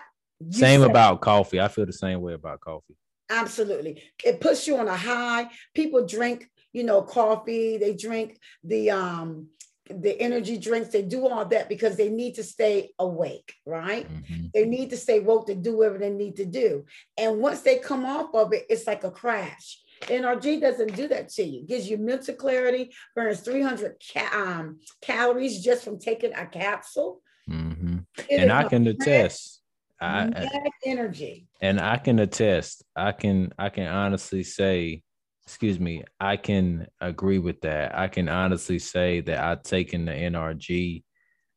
same 0.51 0.83
about 0.83 1.21
coffee. 1.21 1.61
I 1.61 1.69
feel 1.69 1.87
the 1.87 1.93
same 1.93 2.21
way 2.21 2.35
about 2.35 2.61
coffee. 2.61 2.97
Absolutely, 3.31 4.03
it 4.25 4.41
puts 4.41 4.67
you 4.67 4.77
on 4.79 4.89
a 4.89 4.97
high. 4.97 5.49
People 5.75 6.05
drink, 6.07 6.51
you 6.73 6.83
know, 6.83 7.03
coffee. 7.03 7.79
They 7.79 7.95
drink 7.95 8.39
the 8.65 8.91
um 8.91 9.49
the 9.89 10.21
energy 10.21 10.59
drinks, 10.59 10.91
they 10.91 11.03
do 11.03 11.27
all 11.27 11.45
that 11.47 11.69
because 11.69 11.97
they 11.97 12.09
need 12.09 12.35
to 12.35 12.43
stay 12.43 12.91
awake, 12.99 13.55
right? 13.65 14.09
Mm-hmm. 14.09 14.47
They 14.55 14.65
need 14.65 14.91
to 14.91 14.97
stay 14.97 15.21
woke 15.21 15.47
to 15.47 15.55
do 15.55 15.79
whatever 15.79 15.99
they 15.99 16.11
need 16.11 16.37
to 16.37 16.45
do. 16.45 16.85
And 17.17 17.39
once 17.39 17.63
they 17.63 17.79
come 17.79 18.05
off 18.05 18.35
of 18.35 18.53
it, 18.53 18.67
it's 18.69 18.87
like 18.87 19.05
a 19.05 19.11
crash. 19.11 19.81
NRG 20.03 20.61
doesn't 20.61 20.95
do 20.95 21.09
that 21.09 21.31
to 21.31 21.43
you. 21.43 21.61
It 21.61 21.69
gives 21.69 21.89
you 21.89 21.99
mental 21.99 22.35
clarity, 22.35 22.93
burns 23.15 23.41
300 23.41 23.97
ca- 24.13 24.31
um, 24.33 24.81
calories 25.01 25.63
just 25.63 25.85
from 25.85 25.99
taking 25.99 26.35
a 26.35 26.47
capsule. 26.47 27.23
Mm-hmm. 27.49 27.99
And 28.31 28.53
I 28.53 28.65
can 28.65 28.87
attest. 28.87 29.63
I, 30.01 30.49
energy. 30.85 31.47
And 31.63 31.81
I 31.81 31.97
can 31.97 32.19
attest. 32.19 32.85
I 32.95 33.13
can 33.13 33.53
I 33.59 33.71
can 33.71 33.87
honestly 33.87 34.43
say 34.43 35.03
excuse 35.47 35.79
me, 35.79 36.03
I 36.19 36.37
can 36.37 36.89
agree 37.01 37.39
with 37.39 37.61
that. 37.61 37.97
I 37.97 38.09
can 38.09 38.29
honestly 38.29 38.81
say 38.81 39.21
that 39.23 39.43
I've 39.43 39.63
taken 39.63 40.05
the 40.05 40.13
NRG. 40.13 41.05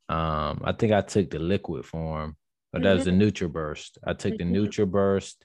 Um, 0.08 0.62
I 0.64 0.74
think 0.74 0.94
I 0.94 1.02
took 1.02 1.32
the 1.32 1.40
liquid 1.40 1.86
form, 1.86 2.36
but 2.72 2.84
that 2.84 2.94
was 2.96 3.06
the 3.06 3.12
mm-hmm. 3.12 3.22
NutriBurst. 3.22 3.98
I 4.04 4.14
took 4.14 4.38
the. 4.38 4.44
NutriBurst 4.44 5.36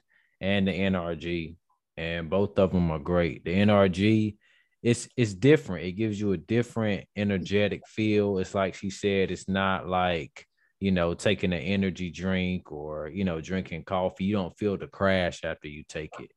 and 0.41 0.67
the 0.67 0.71
NRG, 0.71 1.55
and 1.97 2.29
both 2.29 2.59
of 2.59 2.71
them 2.71 2.91
are 2.91 2.99
great. 2.99 3.43
The 3.45 3.53
NRG, 3.53 4.37
it's 4.83 5.09
it's 5.17 5.33
different. 5.33 5.87
It 5.87 5.93
gives 5.93 6.19
you 6.19 6.33
a 6.33 6.37
different 6.37 7.05
energetic 7.15 7.87
feel. 7.87 8.37
It's 8.37 8.53
like 8.53 8.75
she 8.75 8.91
said, 8.91 9.31
it's 9.31 9.49
not 9.49 9.87
like 9.87 10.45
you 10.79 10.91
know 10.91 11.15
taking 11.15 11.53
an 11.53 11.61
energy 11.61 12.11
drink 12.11 12.71
or 12.71 13.07
you 13.07 13.23
know 13.23 13.41
drinking 13.41 13.85
coffee. 13.85 14.25
You 14.25 14.35
don't 14.35 14.57
feel 14.57 14.77
the 14.77 14.87
crash 14.87 15.43
after 15.43 15.67
you 15.67 15.83
take 15.89 16.13
it. 16.19 16.29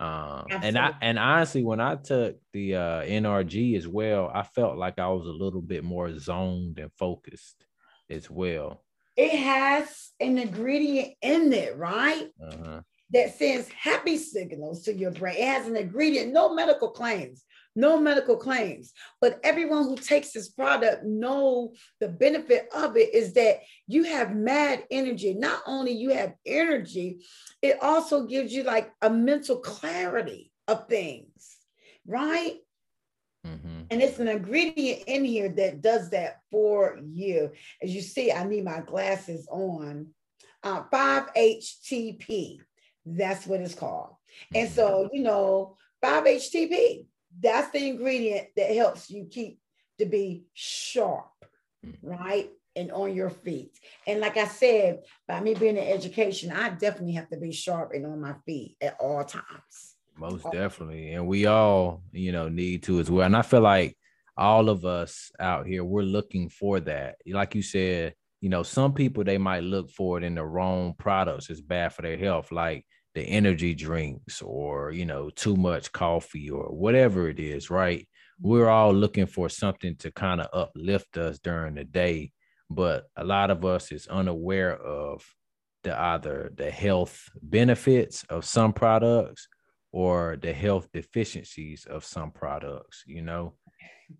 Um, 0.00 0.46
and 0.50 0.78
I 0.78 0.94
and 1.02 1.18
honestly, 1.18 1.64
when 1.64 1.80
I 1.80 1.96
took 1.96 2.36
the 2.52 2.76
uh, 2.76 3.02
NRG 3.02 3.76
as 3.76 3.88
well, 3.88 4.30
I 4.32 4.42
felt 4.42 4.78
like 4.78 4.98
I 4.98 5.08
was 5.08 5.26
a 5.26 5.32
little 5.32 5.60
bit 5.60 5.82
more 5.82 6.16
zoned 6.18 6.78
and 6.78 6.92
focused 6.92 7.64
as 8.08 8.30
well. 8.30 8.84
It 9.16 9.32
has 9.32 10.10
an 10.20 10.38
ingredient 10.38 11.14
in 11.20 11.52
it, 11.52 11.76
right? 11.76 12.28
Uh-huh. 12.40 12.82
That 13.10 13.36
sends 13.36 13.68
happy 13.70 14.16
signals 14.16 14.82
to 14.84 14.94
your 14.94 15.10
brain. 15.10 15.36
It 15.38 15.48
has 15.48 15.66
an 15.66 15.76
ingredient, 15.76 16.32
no 16.32 16.54
medical 16.54 16.90
claims, 16.90 17.42
no 17.78 17.98
medical 18.00 18.36
claims. 18.36 18.92
But 19.20 19.38
everyone 19.44 19.84
who 19.84 19.96
takes 19.96 20.32
this 20.32 20.48
product 20.48 21.04
know 21.04 21.74
the 22.00 22.08
benefit 22.08 22.68
of 22.74 22.96
it 22.96 23.14
is 23.14 23.34
that 23.34 23.60
you 23.86 24.02
have 24.04 24.34
mad 24.34 24.84
energy. 24.90 25.34
Not 25.34 25.62
only 25.66 25.92
you 25.92 26.10
have 26.10 26.34
energy, 26.44 27.24
it 27.62 27.78
also 27.80 28.26
gives 28.26 28.52
you 28.52 28.64
like 28.64 28.90
a 29.00 29.08
mental 29.08 29.58
clarity 29.58 30.50
of 30.66 30.88
things, 30.88 31.56
right? 32.06 32.56
Mm-hmm. 33.46 33.82
And 33.90 34.02
it's 34.02 34.18
an 34.18 34.28
ingredient 34.28 35.04
in 35.06 35.24
here 35.24 35.48
that 35.48 35.80
does 35.80 36.10
that 36.10 36.40
for 36.50 36.98
you. 37.12 37.52
As 37.80 37.94
you 37.94 38.02
see, 38.02 38.32
I 38.32 38.44
need 38.44 38.64
my 38.64 38.80
glasses 38.80 39.46
on. 39.50 40.08
Uh, 40.64 40.82
5-HTP, 40.92 42.58
that's 43.06 43.46
what 43.46 43.60
it's 43.60 43.76
called. 43.76 44.16
And 44.52 44.66
mm-hmm. 44.66 44.74
so, 44.74 45.08
you 45.12 45.22
know, 45.22 45.76
5-HTP, 46.04 47.06
that's 47.40 47.70
the 47.70 47.88
ingredient 47.88 48.48
that 48.56 48.74
helps 48.74 49.10
you 49.10 49.26
keep 49.30 49.60
to 49.98 50.06
be 50.06 50.44
sharp, 50.54 51.26
mm-hmm. 51.86 52.06
right? 52.06 52.50
And 52.76 52.92
on 52.92 53.12
your 53.12 53.30
feet. 53.30 53.76
And 54.06 54.20
like 54.20 54.36
I 54.36 54.46
said, 54.46 55.00
by 55.26 55.40
me 55.40 55.54
being 55.54 55.76
in 55.76 55.88
education, 55.88 56.52
I 56.52 56.70
definitely 56.70 57.14
have 57.14 57.28
to 57.30 57.36
be 57.36 57.50
sharp 57.50 57.92
and 57.92 58.06
on 58.06 58.20
my 58.20 58.34
feet 58.46 58.76
at 58.80 58.96
all 59.00 59.24
times. 59.24 59.96
Most 60.16 60.44
definitely. 60.52 61.12
And 61.12 61.26
we 61.26 61.46
all, 61.46 62.02
you 62.12 62.30
know, 62.30 62.48
need 62.48 62.84
to 62.84 63.00
as 63.00 63.10
well. 63.10 63.26
And 63.26 63.36
I 63.36 63.42
feel 63.42 63.62
like 63.62 63.96
all 64.36 64.68
of 64.68 64.84
us 64.84 65.32
out 65.40 65.66
here, 65.66 65.84
we're 65.84 66.02
looking 66.02 66.48
for 66.48 66.78
that. 66.80 67.16
Like 67.26 67.56
you 67.56 67.62
said, 67.62 68.14
you 68.40 68.48
know, 68.48 68.62
some 68.62 68.94
people 68.94 69.24
they 69.24 69.38
might 69.38 69.64
look 69.64 69.90
for 69.90 70.18
it 70.18 70.24
in 70.24 70.36
the 70.36 70.44
wrong 70.44 70.94
products. 70.98 71.50
It's 71.50 71.60
bad 71.60 71.92
for 71.92 72.02
their 72.02 72.16
health. 72.16 72.52
Like 72.52 72.86
the 73.18 73.24
energy 73.24 73.74
drinks 73.74 74.40
or 74.42 74.92
you 74.92 75.04
know 75.04 75.28
too 75.30 75.56
much 75.56 75.90
coffee 75.90 76.48
or 76.48 76.66
whatever 76.66 77.28
it 77.28 77.40
is 77.40 77.68
right? 77.68 78.02
Mm-hmm. 78.02 78.48
We're 78.48 78.68
all 78.68 78.94
looking 78.94 79.26
for 79.26 79.48
something 79.48 79.96
to 79.96 80.12
kind 80.12 80.40
of 80.40 80.48
uplift 80.52 81.18
us 81.18 81.40
during 81.40 81.74
the 81.74 81.84
day 81.84 82.30
but 82.70 83.08
a 83.16 83.24
lot 83.24 83.50
of 83.50 83.64
us 83.64 83.90
is 83.90 84.06
unaware 84.06 84.76
of 84.76 85.24
the 85.82 85.98
either 86.00 86.52
the 86.54 86.70
health 86.70 87.28
benefits 87.42 88.24
of 88.30 88.44
some 88.44 88.72
products 88.72 89.48
or 89.90 90.38
the 90.40 90.52
health 90.52 90.86
deficiencies 90.92 91.86
of 91.90 92.04
some 92.04 92.30
products 92.30 93.02
you 93.06 93.22
know? 93.22 93.54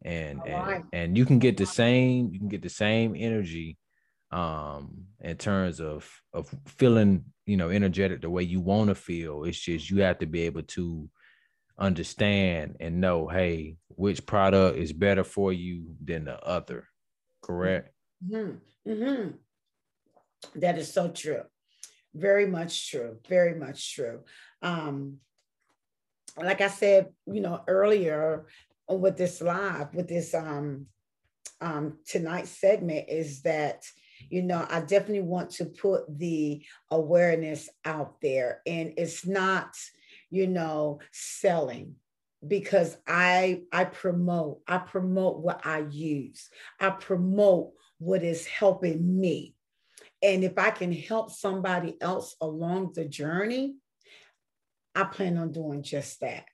And 0.02 0.40
and, 0.44 0.84
and 0.92 1.16
you 1.16 1.24
can 1.24 1.38
get 1.38 1.56
the 1.56 1.66
same 1.66 2.30
you 2.32 2.40
can 2.40 2.48
get 2.48 2.62
the 2.62 2.68
same 2.68 3.14
energy 3.16 3.76
um 4.30 5.04
in 5.20 5.36
terms 5.36 5.80
of 5.80 6.08
of 6.34 6.54
feeling 6.66 7.24
you 7.46 7.56
know 7.56 7.70
energetic 7.70 8.20
the 8.20 8.28
way 8.28 8.42
you 8.42 8.60
want 8.60 8.88
to 8.88 8.94
feel 8.94 9.44
it's 9.44 9.58
just 9.58 9.88
you 9.88 10.02
have 10.02 10.18
to 10.18 10.26
be 10.26 10.42
able 10.42 10.62
to 10.62 11.08
understand 11.78 12.76
and 12.80 13.00
know 13.00 13.26
hey 13.26 13.76
which 13.88 14.26
product 14.26 14.76
is 14.76 14.92
better 14.92 15.24
for 15.24 15.52
you 15.52 15.86
than 16.04 16.24
the 16.24 16.38
other 16.44 16.86
correct 17.42 17.90
mm-hmm. 18.26 18.56
Mm-hmm. 18.90 19.30
That 20.60 20.78
is 20.78 20.92
so 20.92 21.08
true 21.08 21.42
very 22.14 22.46
much 22.46 22.90
true 22.90 23.18
very 23.28 23.54
much 23.54 23.94
true 23.94 24.20
um 24.62 25.18
like 26.36 26.60
i 26.60 26.68
said 26.68 27.08
you 27.26 27.40
know 27.40 27.62
earlier 27.66 28.46
with 28.88 29.16
this 29.16 29.40
live 29.40 29.94
with 29.94 30.08
this 30.08 30.34
um 30.34 30.86
um 31.60 31.98
tonight's 32.06 32.50
segment 32.50 33.08
is 33.08 33.42
that 33.42 33.84
you 34.28 34.42
know, 34.42 34.66
I 34.68 34.80
definitely 34.80 35.22
want 35.22 35.50
to 35.52 35.66
put 35.66 36.04
the 36.18 36.64
awareness 36.90 37.68
out 37.84 38.20
there. 38.20 38.60
And 38.66 38.94
it's 38.96 39.26
not, 39.26 39.76
you 40.30 40.46
know, 40.46 41.00
selling 41.12 41.96
because 42.46 42.96
I 43.06 43.62
I 43.72 43.84
promote, 43.84 44.60
I 44.66 44.78
promote 44.78 45.38
what 45.40 45.66
I 45.66 45.80
use. 45.90 46.48
I 46.80 46.90
promote 46.90 47.72
what 47.98 48.22
is 48.22 48.46
helping 48.46 49.20
me. 49.20 49.54
And 50.22 50.42
if 50.44 50.58
I 50.58 50.70
can 50.70 50.92
help 50.92 51.30
somebody 51.30 51.96
else 52.00 52.34
along 52.40 52.92
the 52.94 53.04
journey, 53.04 53.76
I 54.94 55.04
plan 55.04 55.36
on 55.38 55.52
doing 55.52 55.82
just 55.82 56.20
that. 56.20 56.44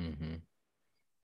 Mm-hmm. 0.00 0.36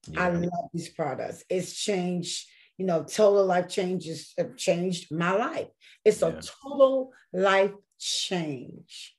Yeah. 0.08 0.24
I 0.24 0.28
love 0.30 0.70
these 0.72 0.88
products. 0.88 1.44
It's 1.48 1.74
changed 1.74 2.48
you 2.78 2.86
know, 2.86 3.04
total 3.04 3.44
life 3.46 3.68
changes 3.68 4.32
have 4.36 4.56
changed 4.56 5.10
my 5.10 5.32
life. 5.32 5.68
It's 6.04 6.20
yeah. 6.20 6.28
a 6.28 6.40
total 6.40 7.12
life 7.32 7.72
change. 7.98 9.16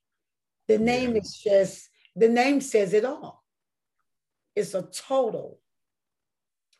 The 0.67 0.77
name 0.77 1.11
yeah. 1.11 1.21
is 1.21 1.41
just, 1.43 1.89
the 2.15 2.29
name 2.29 2.61
says 2.61 2.93
it 2.93 3.05
all. 3.05 3.43
It's 4.55 4.73
a 4.73 4.81
total 4.81 5.59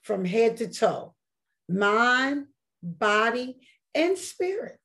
from 0.04 0.26
head 0.26 0.58
to 0.58 0.68
toe, 0.68 1.16
mind, 1.70 2.48
body, 2.82 3.58
and 3.94 4.18
spirit. 4.18 4.80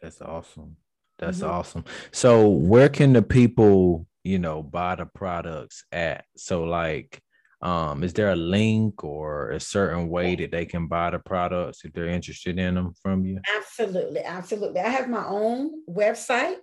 That's 0.00 0.20
awesome. 0.20 0.76
That's 1.18 1.38
mm-hmm. 1.38 1.50
awesome. 1.50 1.84
So, 2.10 2.48
where 2.48 2.88
can 2.88 3.12
the 3.12 3.22
people, 3.22 4.06
you 4.24 4.38
know, 4.38 4.62
buy 4.62 4.96
the 4.96 5.06
products 5.06 5.84
at? 5.92 6.24
So, 6.36 6.64
like, 6.64 7.21
um, 7.62 8.02
is 8.02 8.12
there 8.12 8.32
a 8.32 8.36
link 8.36 9.04
or 9.04 9.50
a 9.50 9.60
certain 9.60 10.08
way 10.08 10.34
that 10.34 10.50
they 10.50 10.66
can 10.66 10.88
buy 10.88 11.10
the 11.10 11.20
products 11.20 11.84
if 11.84 11.92
they're 11.92 12.08
interested 12.08 12.58
in 12.58 12.74
them 12.74 12.92
from 13.00 13.24
you? 13.24 13.38
Absolutely, 13.56 14.20
absolutely. 14.20 14.80
I 14.80 14.88
have 14.88 15.08
my 15.08 15.24
own 15.24 15.70
website. 15.88 16.56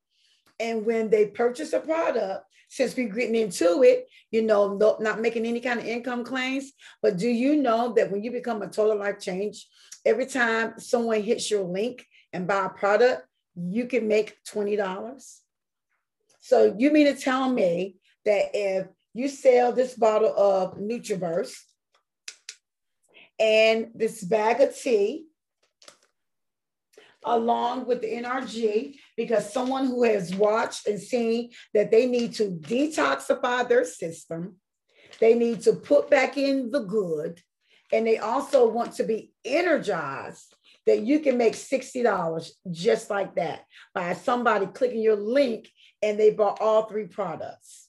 And 0.60 0.84
when 0.86 1.10
they 1.10 1.26
purchase 1.26 1.72
a 1.72 1.80
product, 1.80 2.44
since 2.68 2.94
we're 2.96 3.08
getting 3.08 3.34
into 3.34 3.82
it, 3.82 4.08
you 4.30 4.42
know, 4.42 4.76
no, 4.76 4.96
not 5.00 5.20
making 5.20 5.46
any 5.46 5.60
kind 5.60 5.80
of 5.80 5.86
income 5.86 6.24
claims, 6.24 6.72
but 7.02 7.16
do 7.16 7.28
you 7.28 7.56
know 7.56 7.92
that 7.94 8.10
when 8.10 8.22
you 8.22 8.30
become 8.30 8.62
a 8.62 8.68
total 8.68 8.98
life 8.98 9.20
change, 9.20 9.66
every 10.04 10.26
time 10.26 10.74
someone 10.78 11.22
hits 11.22 11.50
your 11.50 11.62
link 11.62 12.06
and 12.32 12.46
buy 12.46 12.66
a 12.66 12.68
product, 12.68 13.26
you 13.56 13.86
can 13.86 14.06
make 14.06 14.36
$20? 14.44 15.38
So 16.40 16.74
you 16.78 16.92
mean 16.92 17.06
to 17.06 17.20
tell 17.20 17.48
me 17.48 17.96
that 18.24 18.50
if 18.54 18.86
you 19.12 19.28
sell 19.28 19.72
this 19.72 19.94
bottle 19.94 20.34
of 20.36 20.76
NutriBurst 20.78 21.54
and 23.38 23.88
this 23.94 24.22
bag 24.22 24.60
of 24.60 24.76
tea, 24.76 25.26
along 27.24 27.86
with 27.86 28.02
the 28.02 28.12
NRG, 28.12 28.96
because 29.16 29.52
someone 29.52 29.86
who 29.86 30.04
has 30.04 30.34
watched 30.34 30.86
and 30.86 31.00
seen 31.00 31.50
that 31.72 31.90
they 31.90 32.06
need 32.06 32.34
to 32.34 32.50
detoxify 32.50 33.66
their 33.68 33.84
system, 33.84 34.56
they 35.20 35.34
need 35.34 35.62
to 35.62 35.72
put 35.72 36.10
back 36.10 36.36
in 36.36 36.70
the 36.70 36.80
good, 36.80 37.40
and 37.92 38.06
they 38.06 38.18
also 38.18 38.68
want 38.68 38.94
to 38.94 39.04
be 39.04 39.32
energized 39.44 40.54
that 40.86 41.00
you 41.00 41.20
can 41.20 41.38
make 41.38 41.54
$60 41.54 42.50
just 42.70 43.08
like 43.08 43.36
that 43.36 43.64
by 43.94 44.12
somebody 44.12 44.66
clicking 44.66 45.00
your 45.00 45.16
link 45.16 45.70
and 46.02 46.20
they 46.20 46.30
bought 46.30 46.60
all 46.60 46.82
three 46.82 47.06
products. 47.06 47.88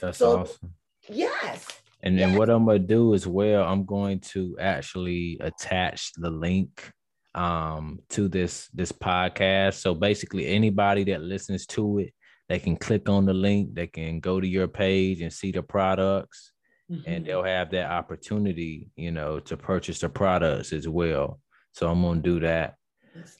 That's 0.00 0.18
so, 0.18 0.40
awesome. 0.40 0.74
Yes. 1.08 1.66
And 2.02 2.18
then 2.18 2.34
what 2.34 2.50
I'm 2.50 2.66
gonna 2.66 2.78
do 2.78 3.14
as 3.14 3.26
well, 3.26 3.64
I'm 3.64 3.84
going 3.84 4.20
to 4.20 4.56
actually 4.60 5.38
attach 5.40 6.12
the 6.14 6.30
link 6.30 6.92
um 7.34 7.98
to 8.10 8.28
this 8.28 8.68
this 8.68 8.92
podcast. 8.92 9.74
So 9.74 9.94
basically 9.94 10.46
anybody 10.46 11.04
that 11.04 11.22
listens 11.22 11.66
to 11.66 11.98
it, 11.98 12.14
they 12.48 12.58
can 12.58 12.76
click 12.76 13.08
on 13.08 13.26
the 13.26 13.34
link, 13.34 13.74
they 13.74 13.86
can 13.86 14.20
go 14.20 14.40
to 14.40 14.46
your 14.46 14.68
page 14.68 15.20
and 15.20 15.32
see 15.32 15.50
the 15.50 15.62
products, 15.62 16.52
mm-hmm. 16.90 17.02
and 17.10 17.26
they'll 17.26 17.42
have 17.42 17.70
that 17.70 17.90
opportunity, 17.90 18.88
you 18.94 19.10
know, 19.10 19.40
to 19.40 19.56
purchase 19.56 19.98
the 20.00 20.08
products 20.08 20.72
as 20.72 20.88
well. 20.88 21.40
So 21.72 21.90
I'm 21.90 22.02
gonna 22.02 22.20
do 22.20 22.40
that. 22.40 22.76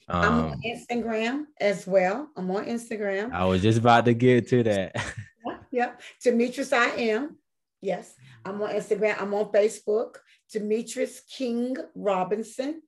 Um, 0.09 0.23
I'm 0.23 0.33
on 0.33 0.51
um, 0.53 0.61
Instagram 0.65 1.45
as 1.61 1.87
well. 1.87 2.29
I'm 2.35 2.49
on 2.51 2.65
Instagram. 2.65 3.31
I 3.31 3.45
was 3.45 3.61
just 3.61 3.77
about 3.77 4.05
to 4.05 4.13
get 4.13 4.49
to 4.49 4.63
that. 4.63 4.95
yeah. 5.71 5.93
Demetrice, 6.23 6.73
I 6.73 6.89
am. 7.01 7.37
Yes, 7.81 8.13
I'm 8.43 8.61
on 8.61 8.71
Instagram. 8.71 9.21
I'm 9.21 9.33
on 9.33 9.51
Facebook. 9.51 10.15
Demetrice 10.53 11.19
King 11.29 11.77
Robinson 11.95 12.81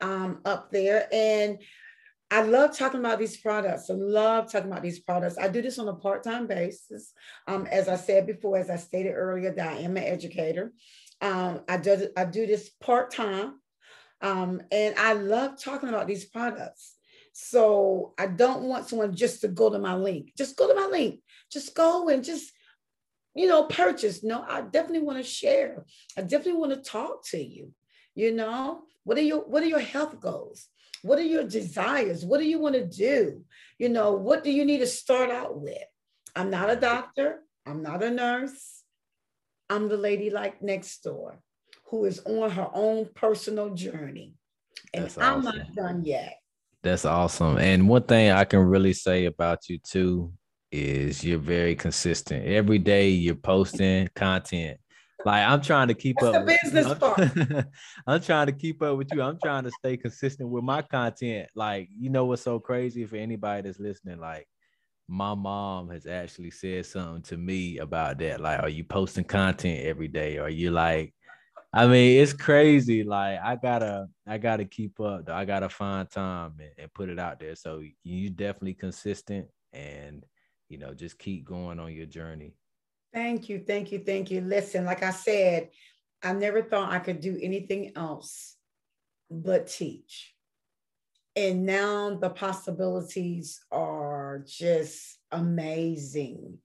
um, 0.00 0.40
up 0.44 0.70
there. 0.70 1.08
And 1.12 1.58
I 2.30 2.42
love 2.42 2.76
talking 2.76 3.00
about 3.00 3.18
these 3.18 3.36
products. 3.36 3.90
I 3.90 3.94
love 3.94 4.50
talking 4.50 4.70
about 4.70 4.82
these 4.82 5.00
products. 5.00 5.36
I 5.38 5.48
do 5.48 5.60
this 5.60 5.78
on 5.78 5.88
a 5.88 5.94
part-time 5.94 6.46
basis. 6.46 7.12
Um, 7.46 7.66
as 7.70 7.88
I 7.88 7.96
said 7.96 8.26
before, 8.26 8.56
as 8.56 8.70
I 8.70 8.76
stated 8.76 9.12
earlier, 9.12 9.52
that 9.52 9.72
I 9.74 9.76
am 9.80 9.98
an 9.98 10.04
educator. 10.04 10.72
Um, 11.20 11.60
I 11.68 11.76
do 11.76 12.08
I 12.16 12.24
do 12.24 12.46
this 12.46 12.70
part-time, 12.80 13.60
um, 14.22 14.62
and 14.72 14.94
I 14.98 15.12
love 15.12 15.62
talking 15.62 15.90
about 15.90 16.08
these 16.08 16.24
products. 16.24 16.94
So 17.34 18.14
I 18.18 18.26
don't 18.26 18.62
want 18.62 18.88
someone 18.88 19.14
just 19.14 19.42
to 19.42 19.48
go 19.48 19.70
to 19.70 19.78
my 19.78 19.94
link. 19.94 20.32
Just 20.36 20.56
go 20.56 20.66
to 20.66 20.74
my 20.74 20.86
link. 20.86 21.20
Just 21.52 21.74
go 21.74 22.08
and 22.08 22.24
just 22.24 22.52
you 23.34 23.46
know 23.46 23.64
purchase. 23.64 24.22
No, 24.22 24.44
I 24.48 24.62
definitely 24.62 25.06
want 25.06 25.18
to 25.18 25.24
share. 25.24 25.84
I 26.16 26.22
definitely 26.22 26.60
want 26.60 26.72
to 26.72 26.90
talk 26.90 27.26
to 27.28 27.42
you. 27.42 27.72
You 28.14 28.32
know, 28.32 28.82
what 29.04 29.18
are 29.18 29.22
your 29.22 29.40
what 29.40 29.62
are 29.62 29.66
your 29.66 29.80
health 29.80 30.20
goals? 30.20 30.68
What 31.02 31.18
are 31.18 31.22
your 31.22 31.44
desires? 31.44 32.24
What 32.24 32.38
do 32.38 32.46
you 32.46 32.60
want 32.60 32.76
to 32.76 32.86
do? 32.86 33.44
You 33.78 33.88
know, 33.88 34.12
what 34.12 34.44
do 34.44 34.50
you 34.50 34.64
need 34.64 34.78
to 34.78 34.86
start 34.86 35.30
out 35.30 35.60
with? 35.60 35.82
I'm 36.36 36.50
not 36.50 36.70
a 36.70 36.76
doctor. 36.76 37.40
I'm 37.66 37.82
not 37.82 38.02
a 38.02 38.10
nurse. 38.10 38.82
I'm 39.68 39.88
the 39.88 39.96
lady 39.96 40.30
like 40.30 40.62
next 40.62 41.02
door 41.02 41.40
who 41.86 42.04
is 42.04 42.20
on 42.24 42.50
her 42.50 42.68
own 42.72 43.08
personal 43.14 43.74
journey. 43.74 44.34
And 44.94 45.04
That's 45.04 45.18
I'm 45.18 45.46
awesome. 45.46 45.58
not 45.58 45.74
done 45.74 46.04
yet. 46.04 46.38
That's 46.82 47.04
awesome. 47.04 47.58
And 47.58 47.88
one 47.88 48.02
thing 48.02 48.30
I 48.30 48.44
can 48.44 48.60
really 48.60 48.92
say 48.92 49.26
about 49.26 49.68
you 49.68 49.78
too 49.78 50.32
is 50.72 51.22
you're 51.22 51.38
very 51.38 51.76
consistent. 51.76 52.46
Every 52.46 52.78
day 52.78 53.10
you're 53.10 53.34
posting 53.34 54.08
content 54.14 54.78
like 55.24 55.46
I'm 55.46 55.60
trying 55.60 55.88
to 55.88 55.94
keep 55.94 56.16
That's 56.20 56.36
up. 56.36 56.46
The 56.46 56.58
business 56.62 56.86
I'm, 56.86 56.98
part. 56.98 57.66
I'm 58.06 58.20
trying 58.20 58.46
to 58.46 58.52
keep 58.52 58.82
up 58.82 58.96
with 58.98 59.08
you. 59.12 59.22
I'm 59.22 59.38
trying 59.42 59.64
to 59.64 59.70
stay 59.70 59.96
consistent 59.96 60.48
with 60.48 60.64
my 60.64 60.82
content. 60.82 61.48
Like, 61.54 61.88
you 61.96 62.10
know 62.10 62.24
what's 62.24 62.42
so 62.42 62.58
crazy 62.58 63.04
for 63.06 63.16
anybody 63.16 63.62
that's 63.62 63.78
listening? 63.78 64.20
Like, 64.20 64.46
my 65.08 65.34
mom 65.34 65.90
has 65.90 66.06
actually 66.06 66.50
said 66.50 66.86
something 66.86 67.22
to 67.22 67.36
me 67.36 67.78
about 67.78 68.18
that. 68.18 68.40
Like, 68.40 68.60
are 68.60 68.68
you 68.68 68.84
posting 68.84 69.24
content 69.24 69.84
every 69.84 70.08
day? 70.08 70.38
Or 70.38 70.44
are 70.44 70.50
you 70.50 70.70
like, 70.70 71.14
I 71.72 71.86
mean, 71.86 72.20
it's 72.20 72.32
crazy. 72.32 73.02
Like, 73.02 73.38
I 73.42 73.56
gotta, 73.56 74.08
I 74.26 74.38
gotta 74.38 74.64
keep 74.64 75.00
up. 75.00 75.28
I 75.28 75.44
gotta 75.44 75.68
find 75.68 76.10
time 76.10 76.54
and, 76.58 76.70
and 76.78 76.94
put 76.94 77.08
it 77.08 77.18
out 77.18 77.40
there. 77.40 77.54
So 77.54 77.82
you 78.02 78.30
definitely 78.30 78.74
consistent 78.74 79.46
and 79.72 80.24
you 80.72 80.78
know, 80.78 80.94
just 80.94 81.18
keep 81.18 81.44
going 81.44 81.78
on 81.78 81.92
your 81.92 82.06
journey. 82.06 82.54
Thank 83.12 83.50
you, 83.50 83.62
thank 83.66 83.92
you, 83.92 83.98
thank 83.98 84.30
you. 84.30 84.40
Listen, 84.40 84.86
like 84.86 85.02
I 85.02 85.10
said, 85.10 85.68
I 86.22 86.32
never 86.32 86.62
thought 86.62 86.90
I 86.90 86.98
could 86.98 87.20
do 87.20 87.38
anything 87.40 87.92
else 87.94 88.56
but 89.30 89.66
teach. 89.66 90.34
And 91.36 91.66
now 91.66 92.16
the 92.16 92.30
possibilities 92.30 93.60
are 93.70 94.42
just 94.46 95.18
amazing. 95.30 96.58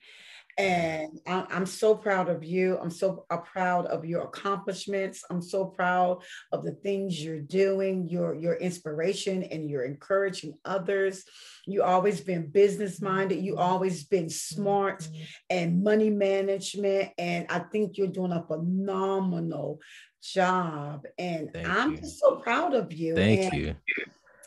And 0.57 1.19
I'm 1.27 1.67
so 1.67 1.93
proud 1.93 2.29
of 2.29 2.43
you. 2.43 2.79
I'm 2.81 2.89
so 2.89 3.25
uh, 3.29 3.37
proud 3.37 3.85
of 3.85 4.05
your 4.05 4.23
accomplishments. 4.23 5.23
I'm 5.29 5.41
so 5.41 5.65
proud 5.65 6.23
of 6.51 6.63
the 6.63 6.71
things 6.71 7.23
you're 7.23 7.41
doing, 7.41 8.09
your, 8.09 8.33
your 8.33 8.55
inspiration, 8.55 9.43
and 9.43 9.69
you're 9.69 9.85
encouraging 9.85 10.57
others. 10.65 11.25
You 11.67 11.83
always 11.83 12.21
been 12.21 12.47
business 12.47 12.99
minded. 12.99 13.43
You 13.43 13.57
always 13.57 14.05
been 14.05 14.29
smart 14.29 15.07
and 15.47 15.83
money 15.83 16.09
management. 16.09 17.11
And 17.19 17.45
I 17.49 17.59
think 17.59 17.99
you're 17.99 18.07
doing 18.07 18.31
a 18.31 18.43
phenomenal 18.47 19.79
job. 20.23 21.05
And 21.19 21.51
Thank 21.53 21.67
I'm 21.67 21.91
you. 21.91 21.97
just 21.97 22.19
so 22.19 22.37
proud 22.37 22.73
of 22.73 22.91
you. 22.91 23.15
Thank 23.15 23.53
and, 23.53 23.53
you. 23.53 23.75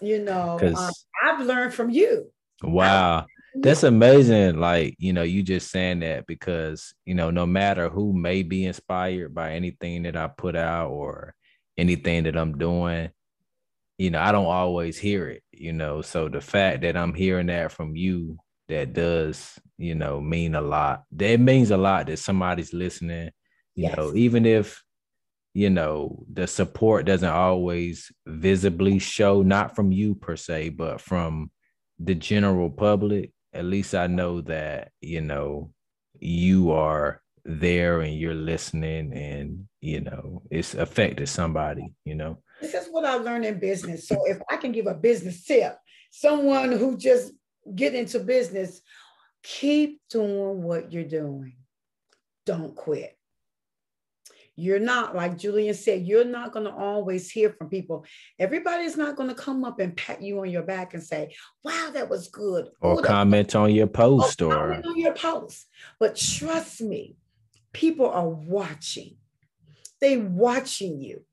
You 0.01 0.25
know, 0.25 0.59
um, 0.77 0.92
I've 1.23 1.46
learned 1.46 1.73
from 1.73 1.90
you. 1.90 2.33
Wow. 2.64 3.27
That's 3.55 3.83
amazing. 3.83 4.61
Like, 4.61 4.95
you 4.99 5.13
know, 5.13 5.23
you 5.23 5.43
just 5.43 5.71
saying 5.71 6.01
that 6.01 6.27
because, 6.27 6.95
you 7.05 7.15
know, 7.15 7.31
no 7.31 7.47
matter 7.47 7.89
who 7.89 8.13
may 8.13 8.43
be 8.43 8.65
inspired 8.65 9.35
by 9.35 9.53
anything 9.53 10.05
that 10.05 10.17
I 10.17 10.29
put 10.29 10.57
out 10.57 10.91
or 10.91 11.35
anything 11.77 12.25
that 12.25 12.37
I'm 12.37 12.59
doing, 12.59 13.11
you 13.99 14.11
know, 14.11 14.21
I 14.21 14.33
don't 14.33 14.47
always 14.47 14.99
hear 14.99 15.29
it, 15.29 15.43
you 15.53 15.73
know. 15.73 16.01
So 16.01 16.29
the 16.29 16.41
fact 16.41 16.83
that 16.83 16.97
I'm 16.97 17.13
hearing 17.13 17.49
that 17.49 17.73
from 17.73 17.97
you, 17.97 18.39
that 18.69 18.93
does, 18.93 19.59
you 19.79 19.95
know, 19.95 20.21
mean 20.21 20.55
a 20.55 20.61
lot. 20.61 21.03
That 21.13 21.41
means 21.41 21.71
a 21.71 21.77
lot 21.77 22.07
that 22.07 22.19
somebody's 22.19 22.73
listening, 22.73 23.31
you 23.75 23.89
yes. 23.89 23.97
know, 23.97 24.15
even 24.15 24.47
if, 24.47 24.83
you 25.55 25.71
know, 25.71 26.25
the 26.33 26.47
support 26.47 27.05
doesn't 27.05 27.29
always 27.29 28.13
visibly 28.27 29.01
show, 29.01 29.43
not 29.43 29.75
from 29.75 29.91
you 29.91 30.15
per 30.15 30.37
se, 30.37 30.69
but 30.71 31.01
from 31.01 31.51
the 31.99 32.15
general 32.15 32.71
public 32.71 33.33
at 33.53 33.65
least 33.65 33.95
I 33.95 34.07
know 34.07 34.41
that, 34.43 34.93
you 35.01 35.21
know, 35.21 35.73
you 36.19 36.73
are 36.73 37.23
there 37.45 38.01
and 38.01 38.15
you're 38.15 38.35
listening 38.35 39.13
and, 39.15 39.67
you 39.81 40.01
know, 40.01 40.43
it's 40.51 40.75
affected 40.75 41.29
somebody, 41.29 41.95
you 42.05 42.15
know. 42.15 42.39
This 42.61 42.75
is 42.75 42.89
what 42.91 43.05
I 43.05 43.15
learned 43.15 43.47
in 43.47 43.59
business. 43.59 44.07
So 44.07 44.27
if 44.27 44.39
I 44.51 44.57
can 44.57 44.73
give 44.73 44.87
a 44.87 44.95
business 44.95 45.45
tip, 45.45 45.77
someone 46.11 46.73
who 46.73 46.97
just 46.97 47.33
get 47.75 47.95
into 47.95 48.21
business, 48.21 48.81
keep 49.43 50.01
doing 50.11 50.63
what 50.63 50.93
you're 50.93 51.05
doing. 51.05 51.57
Don't 52.45 52.75
quit. 52.75 53.17
You're 54.61 54.79
not, 54.79 55.16
like 55.16 55.38
Julian 55.38 55.73
said, 55.73 56.07
you're 56.07 56.23
not 56.23 56.53
going 56.53 56.66
to 56.66 56.73
always 56.73 57.31
hear 57.31 57.49
from 57.49 57.70
people. 57.70 58.05
Everybody's 58.38 58.94
not 58.94 59.16
going 59.16 59.31
to 59.31 59.35
come 59.35 59.64
up 59.64 59.81
and 59.81 59.96
pat 59.96 60.20
you 60.20 60.38
on 60.40 60.51
your 60.51 60.64
back 60.64 60.92
and 60.92 61.03
say, 61.03 61.35
wow, 61.64 61.88
that 61.94 62.11
was 62.11 62.29
good. 62.29 62.68
Or 62.83 62.99
Ooh, 62.99 63.03
comment 63.03 63.57
on 63.57 63.75
your 63.75 63.87
post 63.87 64.42
or, 64.42 64.53
or 64.53 64.73
on 64.75 64.99
your 64.99 65.14
post. 65.14 65.66
But 65.99 66.14
trust 66.14 66.83
me, 66.83 67.16
people 67.73 68.11
are 68.11 68.29
watching. 68.29 69.16
They 69.99 70.18
watching 70.18 71.01
you. 71.01 71.25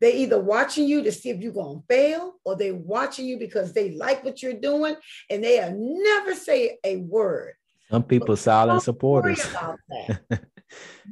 They 0.00 0.12
either 0.18 0.38
watching 0.38 0.86
you 0.86 1.02
to 1.02 1.10
see 1.10 1.30
if 1.30 1.40
you're 1.40 1.52
gonna 1.52 1.80
fail, 1.88 2.34
or 2.44 2.54
they 2.54 2.70
watching 2.70 3.26
you 3.26 3.36
because 3.36 3.72
they 3.72 3.90
like 3.90 4.24
what 4.24 4.40
you're 4.40 4.52
doing, 4.52 4.94
and 5.28 5.42
they'll 5.42 5.74
never 5.76 6.36
say 6.36 6.78
a 6.84 6.98
word. 6.98 7.54
Some 7.90 8.04
people 8.04 8.36
silent 8.36 8.82
supporters. 8.82 9.44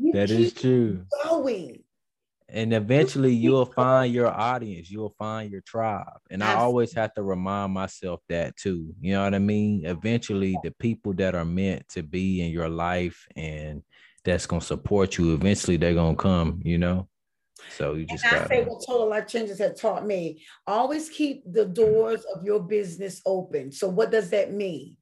that. 0.01 0.12
that 0.12 0.31
is 0.31 0.53
true. 0.53 1.05
Going. 1.25 1.83
and 2.49 2.73
eventually 2.73 3.35
you'll 3.35 3.66
find 3.66 4.12
your 4.12 4.29
audience 4.29 4.90
you'll 4.90 5.14
find 5.19 5.51
your 5.51 5.62
tribe. 5.62 6.21
And 6.31 6.45
i 6.45 6.55
always 6.55 6.92
have 6.95 7.12
to 7.14 7.23
remind 7.23 7.73
myself 7.73 8.21
that 8.29 8.57
too 8.57 8.95
you 9.01 9.12
know 9.14 9.25
what 9.25 9.35
i 9.35 9.38
mean? 9.38 9.85
Eventually 9.85 10.57
the 10.62 10.71
people 10.73 11.12
that 11.14 11.35
are 11.35 11.45
meant 11.45 11.88
to 11.90 12.03
be 12.03 12.42
in 12.42 12.51
your 12.51 12.69
life 12.69 13.27
and 13.37 13.83
that's 14.25 14.47
going 14.47 14.61
to 14.61 14.66
support 14.66 15.19
you 15.19 15.35
eventually 15.35 15.77
they're 15.77 15.95
going 15.95 16.16
to 16.16 16.23
come 16.23 16.61
you 16.64 16.79
know? 16.79 17.09
So 17.77 17.95
you 17.95 18.07
just 18.07 18.25
got 18.25 18.42
I 18.42 18.47
say 18.47 18.64
what 18.64 18.85
total 18.87 19.09
life 19.09 19.27
changes 19.27 19.59
have 19.59 19.77
taught 19.77 20.07
me 20.07 20.42
always 20.66 21.09
keep 21.09 21.42
the 21.51 21.64
doors 21.64 22.25
of 22.35 22.45
your 22.45 22.61
business 22.61 23.21
open. 23.27 23.73
So 23.73 23.88
what 23.88 24.11
does 24.11 24.31
that 24.31 24.53
mean? 24.53 24.97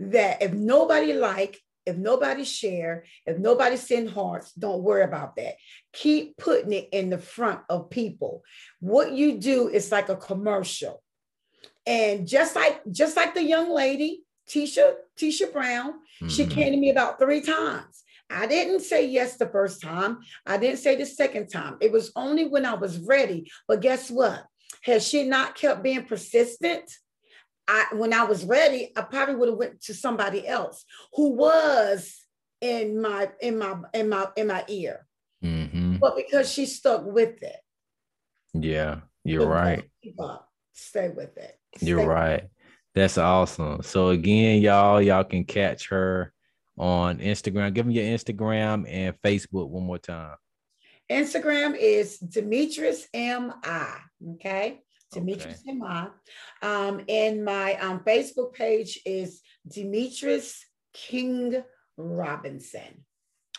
That 0.00 0.42
if 0.42 0.52
nobody 0.52 1.12
like 1.12 1.60
if 1.88 1.96
nobody 1.96 2.44
share, 2.44 3.04
if 3.24 3.38
nobody 3.38 3.76
send 3.76 4.10
hearts, 4.10 4.52
don't 4.52 4.82
worry 4.82 5.02
about 5.02 5.36
that. 5.36 5.54
Keep 5.94 6.36
putting 6.36 6.72
it 6.72 6.90
in 6.92 7.08
the 7.08 7.16
front 7.16 7.60
of 7.70 7.88
people. 7.88 8.42
What 8.80 9.12
you 9.12 9.38
do 9.38 9.68
is 9.68 9.90
like 9.90 10.10
a 10.10 10.16
commercial. 10.16 11.02
And 11.86 12.28
just 12.28 12.54
like 12.54 12.82
just 12.92 13.16
like 13.16 13.34
the 13.34 13.42
young 13.42 13.70
lady, 13.70 14.20
Tisha, 14.50 14.96
Tisha 15.18 15.50
Brown, 15.50 15.92
mm-hmm. 15.92 16.28
she 16.28 16.46
came 16.46 16.72
to 16.72 16.78
me 16.78 16.90
about 16.90 17.18
three 17.18 17.40
times. 17.40 18.04
I 18.30 18.46
didn't 18.46 18.80
say 18.80 19.06
yes 19.06 19.38
the 19.38 19.48
first 19.48 19.80
time. 19.80 20.18
I 20.44 20.58
didn't 20.58 20.80
say 20.80 20.96
the 20.96 21.06
second 21.06 21.48
time. 21.48 21.78
It 21.80 21.90
was 21.90 22.12
only 22.14 22.46
when 22.46 22.66
I 22.66 22.74
was 22.74 22.98
ready. 22.98 23.50
But 23.66 23.80
guess 23.80 24.10
what? 24.10 24.44
Has 24.82 25.08
she 25.08 25.24
not 25.24 25.54
kept 25.54 25.82
being 25.82 26.04
persistent? 26.04 26.90
I 27.68 27.86
when 27.92 28.12
I 28.12 28.24
was 28.24 28.44
ready, 28.44 28.92
I 28.96 29.02
probably 29.02 29.36
would 29.36 29.50
have 29.50 29.58
went 29.58 29.82
to 29.82 29.94
somebody 29.94 30.48
else 30.48 30.84
who 31.12 31.32
was 31.32 32.24
in 32.60 33.00
my 33.00 33.28
in 33.40 33.58
my 33.58 33.76
in 33.94 34.08
my 34.08 34.26
in 34.36 34.46
my 34.48 34.64
ear. 34.68 35.06
Mm-hmm. 35.44 35.96
But 35.98 36.16
because 36.16 36.50
she 36.50 36.66
stuck 36.66 37.04
with 37.04 37.42
it. 37.42 37.60
Yeah, 38.54 39.00
you're 39.22 39.46
right. 39.46 39.84
Stay 40.72 41.10
with 41.10 41.36
it. 41.36 41.58
Stay 41.76 41.86
you're 41.86 42.06
right. 42.06 42.40
It. 42.40 42.50
That's 42.94 43.18
awesome. 43.18 43.82
So 43.82 44.08
again, 44.08 44.62
y'all, 44.62 45.00
y'all 45.02 45.24
can 45.24 45.44
catch 45.44 45.88
her 45.90 46.32
on 46.76 47.18
Instagram. 47.18 47.74
Give 47.74 47.86
me 47.86 47.94
your 47.94 48.04
Instagram 48.04 48.84
and 48.88 49.14
Facebook 49.20 49.68
one 49.68 49.84
more 49.84 49.98
time. 49.98 50.36
Instagram 51.10 51.76
is 51.78 52.18
Demetrice 52.18 53.06
M 53.14 53.52
I. 53.62 53.98
Okay. 54.34 54.80
Demetrice 55.14 55.62
okay. 55.66 55.72
Hema. 55.72 56.10
Um, 56.62 57.02
and 57.08 57.44
my 57.44 57.74
um, 57.74 58.00
Facebook 58.00 58.52
page 58.52 59.00
is 59.06 59.40
Demetrice 59.68 60.58
King 60.92 61.62
Robinson. 61.96 63.04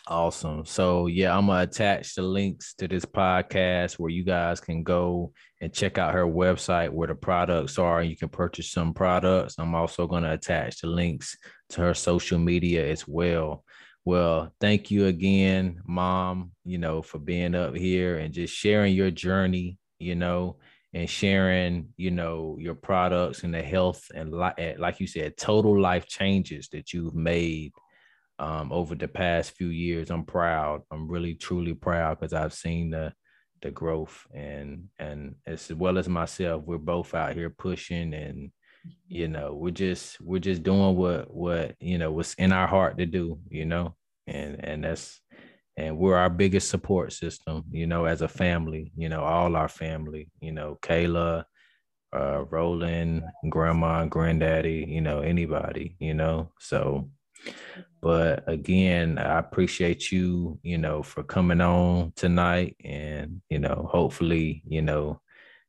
Awesome. 0.06 0.64
So 0.64 1.06
yeah, 1.06 1.36
I'm 1.36 1.46
gonna 1.46 1.62
attach 1.62 2.14
the 2.14 2.22
links 2.22 2.74
to 2.74 2.88
this 2.88 3.04
podcast 3.04 3.98
where 3.98 4.10
you 4.10 4.24
guys 4.24 4.60
can 4.60 4.82
go 4.82 5.32
and 5.60 5.72
check 5.72 5.98
out 5.98 6.14
her 6.14 6.26
website 6.26 6.90
where 6.90 7.06
the 7.06 7.14
products 7.14 7.78
are 7.78 8.00
and 8.00 8.10
you 8.10 8.16
can 8.16 8.28
purchase 8.28 8.72
some 8.72 8.94
products. 8.94 9.56
I'm 9.58 9.74
also 9.74 10.06
gonna 10.06 10.32
attach 10.32 10.80
the 10.80 10.88
links 10.88 11.36
to 11.70 11.82
her 11.82 11.94
social 11.94 12.38
media 12.38 12.88
as 12.90 13.06
well. 13.06 13.64
Well, 14.04 14.52
thank 14.60 14.90
you 14.90 15.06
again, 15.06 15.82
mom, 15.86 16.52
you 16.64 16.78
know, 16.78 17.02
for 17.02 17.18
being 17.18 17.54
up 17.54 17.76
here 17.76 18.18
and 18.18 18.32
just 18.32 18.54
sharing 18.54 18.94
your 18.94 19.10
journey, 19.10 19.78
you 19.98 20.14
know, 20.14 20.56
and 20.92 21.08
sharing, 21.08 21.88
you 21.96 22.10
know, 22.10 22.56
your 22.58 22.74
products 22.74 23.44
and 23.44 23.54
the 23.54 23.62
health 23.62 24.10
and 24.14 24.32
li- 24.32 24.74
like 24.78 25.00
you 25.00 25.06
said, 25.06 25.36
total 25.36 25.80
life 25.80 26.06
changes 26.06 26.68
that 26.72 26.92
you've 26.92 27.14
made 27.14 27.72
um, 28.38 28.72
over 28.72 28.94
the 28.94 29.08
past 29.08 29.52
few 29.52 29.68
years. 29.68 30.10
I'm 30.10 30.24
proud. 30.24 30.82
I'm 30.90 31.08
really 31.08 31.34
truly 31.34 31.74
proud 31.74 32.18
because 32.18 32.32
I've 32.32 32.54
seen 32.54 32.90
the 32.90 33.12
the 33.62 33.70
growth 33.70 34.26
and 34.32 34.88
and 34.98 35.34
as 35.46 35.70
well 35.72 35.98
as 35.98 36.08
myself, 36.08 36.64
we're 36.64 36.78
both 36.78 37.14
out 37.14 37.34
here 37.34 37.50
pushing 37.50 38.14
and 38.14 38.50
you 39.08 39.28
know 39.28 39.54
we're 39.54 39.70
just 39.70 40.20
we're 40.20 40.38
just 40.38 40.62
doing 40.62 40.96
what 40.96 41.32
what 41.32 41.74
you 41.80 41.98
know 41.98 42.10
what's 42.10 42.34
in 42.34 42.52
our 42.52 42.66
heart 42.66 42.96
to 42.96 43.04
do 43.04 43.38
you 43.50 43.66
know 43.66 43.94
and 44.26 44.64
and 44.64 44.84
that's 44.84 45.20
and 45.80 45.96
we're 45.96 46.16
our 46.16 46.28
biggest 46.28 46.68
support 46.68 47.10
system, 47.12 47.64
you 47.70 47.86
know, 47.86 48.04
as 48.04 48.20
a 48.20 48.28
family, 48.28 48.92
you 48.96 49.08
know, 49.08 49.22
all 49.22 49.56
our 49.56 49.68
family, 49.68 50.30
you 50.40 50.52
know, 50.52 50.78
Kayla, 50.82 51.44
uh, 52.14 52.44
Roland, 52.50 53.22
grandma, 53.48 54.04
granddaddy, 54.04 54.84
you 54.86 55.00
know, 55.00 55.20
anybody, 55.20 55.96
you 55.98 56.12
know. 56.12 56.50
So, 56.58 57.08
but 58.02 58.44
again, 58.46 59.16
I 59.16 59.38
appreciate 59.38 60.12
you, 60.12 60.58
you 60.62 60.76
know, 60.76 61.02
for 61.02 61.22
coming 61.22 61.62
on 61.62 62.12
tonight. 62.14 62.76
And, 62.84 63.40
you 63.48 63.58
know, 63.58 63.88
hopefully, 63.90 64.62
you 64.66 64.82
know, 64.82 65.22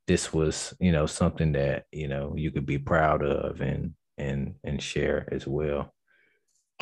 this 0.07 0.33
was, 0.33 0.73
you 0.81 0.91
know, 0.91 1.05
something 1.05 1.53
that, 1.53 1.85
you 1.93 2.09
know, 2.09 2.33
you 2.35 2.51
could 2.51 2.65
be 2.65 2.79
proud 2.79 3.23
of 3.23 3.61
and 3.61 3.93
and 4.17 4.55
and 4.65 4.83
share 4.83 5.25
as 5.31 5.47
well. 5.47 5.93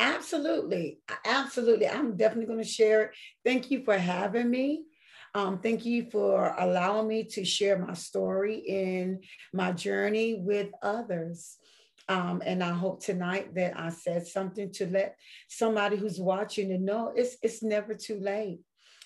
Absolutely. 0.00 0.98
Absolutely. 1.26 1.86
I'm 1.86 2.16
definitely 2.16 2.46
going 2.46 2.58
to 2.64 2.64
share 2.68 3.02
it. 3.02 3.10
Thank 3.44 3.70
you 3.70 3.84
for 3.84 3.96
having 3.98 4.50
me. 4.50 4.84
Um, 5.34 5.58
thank 5.60 5.84
you 5.84 6.10
for 6.10 6.54
allowing 6.58 7.06
me 7.06 7.24
to 7.24 7.44
share 7.44 7.78
my 7.78 7.92
story 7.92 8.56
in 8.56 9.20
my 9.52 9.72
journey 9.72 10.34
with 10.42 10.68
others. 10.82 11.58
Um, 12.08 12.42
and 12.44 12.64
I 12.64 12.72
hope 12.72 13.02
tonight 13.04 13.54
that 13.54 13.78
I 13.78 13.90
said 13.90 14.26
something 14.26 14.72
to 14.72 14.86
let 14.86 15.16
somebody 15.48 15.96
who's 15.96 16.18
watching 16.18 16.70
to 16.70 16.78
know 16.78 17.12
it's 17.14 17.36
it's 17.42 17.62
never 17.62 17.94
too 17.94 18.18
late. 18.18 18.60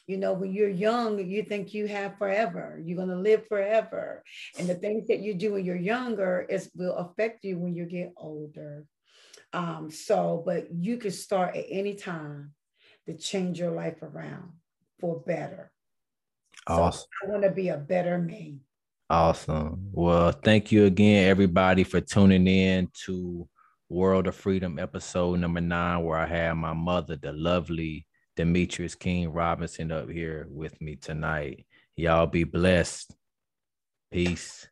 You 0.06 0.16
know, 0.16 0.32
when 0.32 0.52
you're 0.54 0.70
young, 0.70 1.18
you 1.18 1.42
think 1.42 1.74
you 1.74 1.86
have 1.88 2.16
forever. 2.18 2.80
You're 2.82 2.96
gonna 2.98 3.16
live 3.20 3.46
forever, 3.48 4.22
and 4.58 4.66
the 4.68 4.74
things 4.76 5.08
that 5.08 5.20
you 5.20 5.34
do 5.34 5.52
when 5.54 5.64
you're 5.66 5.76
younger 5.76 6.46
is 6.48 6.70
will 6.74 6.94
affect 6.96 7.44
you 7.44 7.58
when 7.58 7.74
you 7.74 7.84
get 7.84 8.12
older. 8.16 8.86
Um, 9.54 9.90
so, 9.90 10.42
but 10.44 10.74
you 10.74 10.96
can 10.96 11.12
start 11.12 11.56
at 11.56 11.66
any 11.70 11.94
time 11.94 12.52
to 13.06 13.16
change 13.16 13.58
your 13.58 13.70
life 13.70 14.02
around 14.02 14.50
for 14.98 15.20
better. 15.20 15.70
Awesome. 16.66 17.06
So 17.22 17.28
I 17.28 17.30
want 17.30 17.44
to 17.44 17.50
be 17.50 17.68
a 17.68 17.76
better 17.76 18.18
me. 18.18 18.58
Awesome. 19.08 19.90
Well, 19.92 20.32
thank 20.32 20.72
you 20.72 20.86
again, 20.86 21.28
everybody, 21.28 21.84
for 21.84 22.00
tuning 22.00 22.48
in 22.48 22.88
to 23.04 23.48
World 23.88 24.26
of 24.26 24.34
Freedom 24.34 24.78
episode 24.78 25.38
number 25.38 25.60
nine, 25.60 26.02
where 26.02 26.18
I 26.18 26.26
have 26.26 26.56
my 26.56 26.72
mother, 26.72 27.16
the 27.16 27.32
lovely 27.32 28.06
Demetrice 28.36 28.98
King 28.98 29.30
Robinson, 29.30 29.92
up 29.92 30.10
here 30.10 30.48
with 30.50 30.80
me 30.80 30.96
tonight. 30.96 31.64
Y'all 31.94 32.26
be 32.26 32.42
blessed. 32.42 33.14
Peace. 34.10 34.66